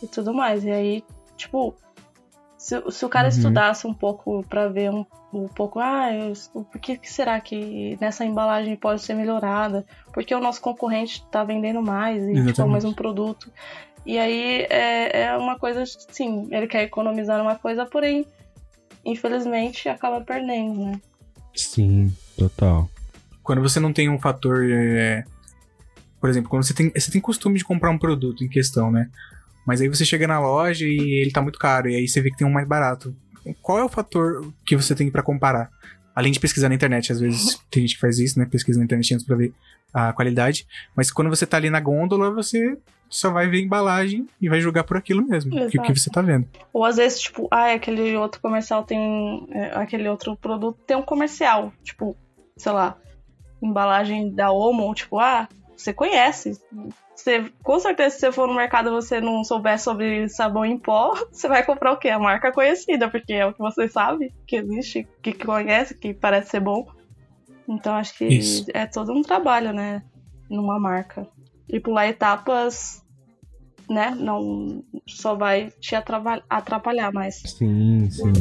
[0.01, 0.63] e tudo mais.
[0.63, 1.03] E aí,
[1.35, 1.75] tipo,
[2.59, 3.33] se, se o cara Uhum.
[3.35, 7.97] estudasse um pouco pra ver um, um pouco, ah, eu, por que, que será que
[8.01, 9.85] nessa embalagem pode ser melhorada?
[10.13, 13.49] Porque o nosso concorrente tá vendendo mais e tipo, é o mesmo produto.
[14.05, 18.25] E aí é, é uma coisa, sim, ele quer economizar numa coisa, porém
[19.05, 21.01] infelizmente acaba perdendo, né?
[21.55, 22.89] Sim, total.
[23.41, 24.65] Quando você não tem um fator.
[24.69, 25.23] é,
[26.19, 29.09] Por exemplo, quando você tem, você tem costume de comprar um produto em questão, né?
[29.69, 32.31] Mas aí você chega na loja e ele tá muito caro, e aí você vê
[32.31, 33.15] que tem um mais barato.
[33.61, 35.69] Qual é o fator que você tem pra comparar?
[36.15, 38.47] Além de pesquisar na internet, às vezes tem gente que faz isso, né?
[38.49, 39.53] Pesquisa na internet antes pra ver
[39.93, 40.65] a qualidade.
[40.95, 42.75] Mas quando você tá ali na gôndola, você
[43.07, 45.99] só vai ver a embalagem e vai julgar por aquilo mesmo, que, o que Exato.
[45.99, 46.47] você tá vendo.
[46.73, 49.47] Ou às vezes, tipo, ah, aquele outro comercial tem.
[49.51, 51.71] é, aquele outro produto tem um comercial.
[51.83, 52.17] Tipo,
[52.57, 52.97] sei lá,
[53.61, 55.47] embalagem da Omo, tipo, ah,
[55.77, 56.59] você conhece.
[57.19, 60.79] Você, com certeza, se você for no mercado e você não souber sobre sabão em
[60.79, 62.07] pó, você vai comprar o quê?
[62.07, 66.51] A marca conhecida, porque é o que você sabe que existe, que conhece, que parece
[66.51, 66.87] ser bom.
[67.67, 68.65] Então acho que Isso.
[68.73, 70.01] é todo um trabalho, né?
[70.49, 71.27] Numa marca.
[71.67, 73.03] E pular etapas,
[73.89, 74.15] né?
[74.17, 77.35] Não só vai te atrava- atrapalhar mais.
[77.45, 78.31] Sim, sim.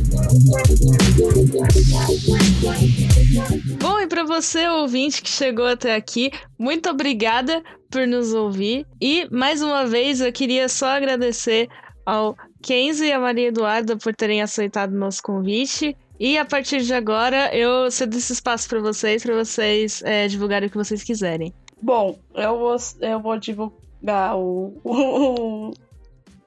[3.81, 8.87] Bom, e para você, ouvinte que chegou até aqui, muito obrigada por nos ouvir.
[9.01, 11.69] E, mais uma vez, eu queria só agradecer
[12.05, 15.97] ao Kenzie e a Maria Eduarda por terem aceitado o nosso convite.
[16.21, 20.67] E a partir de agora, eu cedo esse espaço para vocês, para vocês é, divulgarem
[20.69, 21.55] o que vocês quiserem.
[21.81, 23.88] Bom, eu vou, eu vou divulgar
[24.35, 25.73] o, o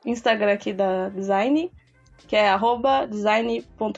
[0.06, 1.72] Instagram aqui da Design,
[2.28, 3.98] que é arroba design.com.br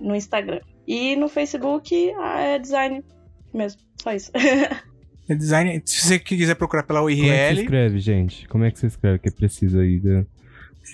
[0.00, 0.60] no Instagram.
[0.86, 3.02] E no Facebook ah, é design
[3.52, 4.30] mesmo, só isso.
[5.26, 8.46] É design, se você quiser procurar pela Como é que se URL, escreve, gente?
[8.46, 9.18] Como é que você escreve?
[9.20, 10.22] Que precisa aí da...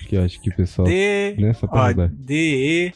[0.06, 0.86] Que eu acho que o pessoal...
[0.86, 1.52] D, Né?
[1.52, 2.10] Só pra ó, ajudar.
[2.12, 2.92] D-E-S-I-G-N-E.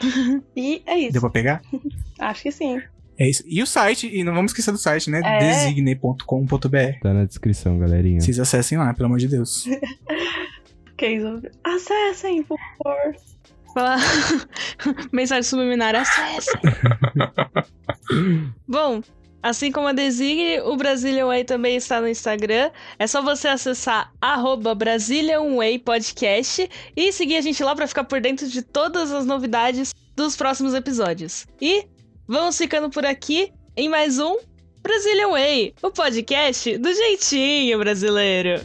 [0.56, 1.12] E é isso.
[1.12, 1.60] Deu pra pegar?
[2.18, 2.80] Acho que sim.
[3.18, 3.42] É isso.
[3.46, 5.20] E o site, e não vamos esquecer do site, né?
[5.24, 5.38] É.
[5.38, 7.00] Designe.com.br.
[7.02, 8.20] Tá na descrição, galerinha.
[8.20, 9.66] Vocês acessem lá, pelo amor de Deus.
[10.96, 11.40] Que isso.
[11.62, 13.14] Acessem, por favor.
[13.72, 14.00] Falar...
[15.12, 16.60] Mensagem subliminar, acessa!
[18.66, 19.00] Bom,
[19.40, 22.72] assim como a Designe, o Brazilian Way também está no Instagram.
[22.98, 28.02] É só você acessar arroba Brazilian Way Podcast e seguir a gente lá para ficar
[28.02, 31.46] por dentro de todas as novidades dos próximos episódios.
[31.60, 31.86] E
[32.28, 34.36] vamos ficando por aqui em mais um
[34.82, 38.60] Brazilian Way, o podcast do jeitinho brasileiro.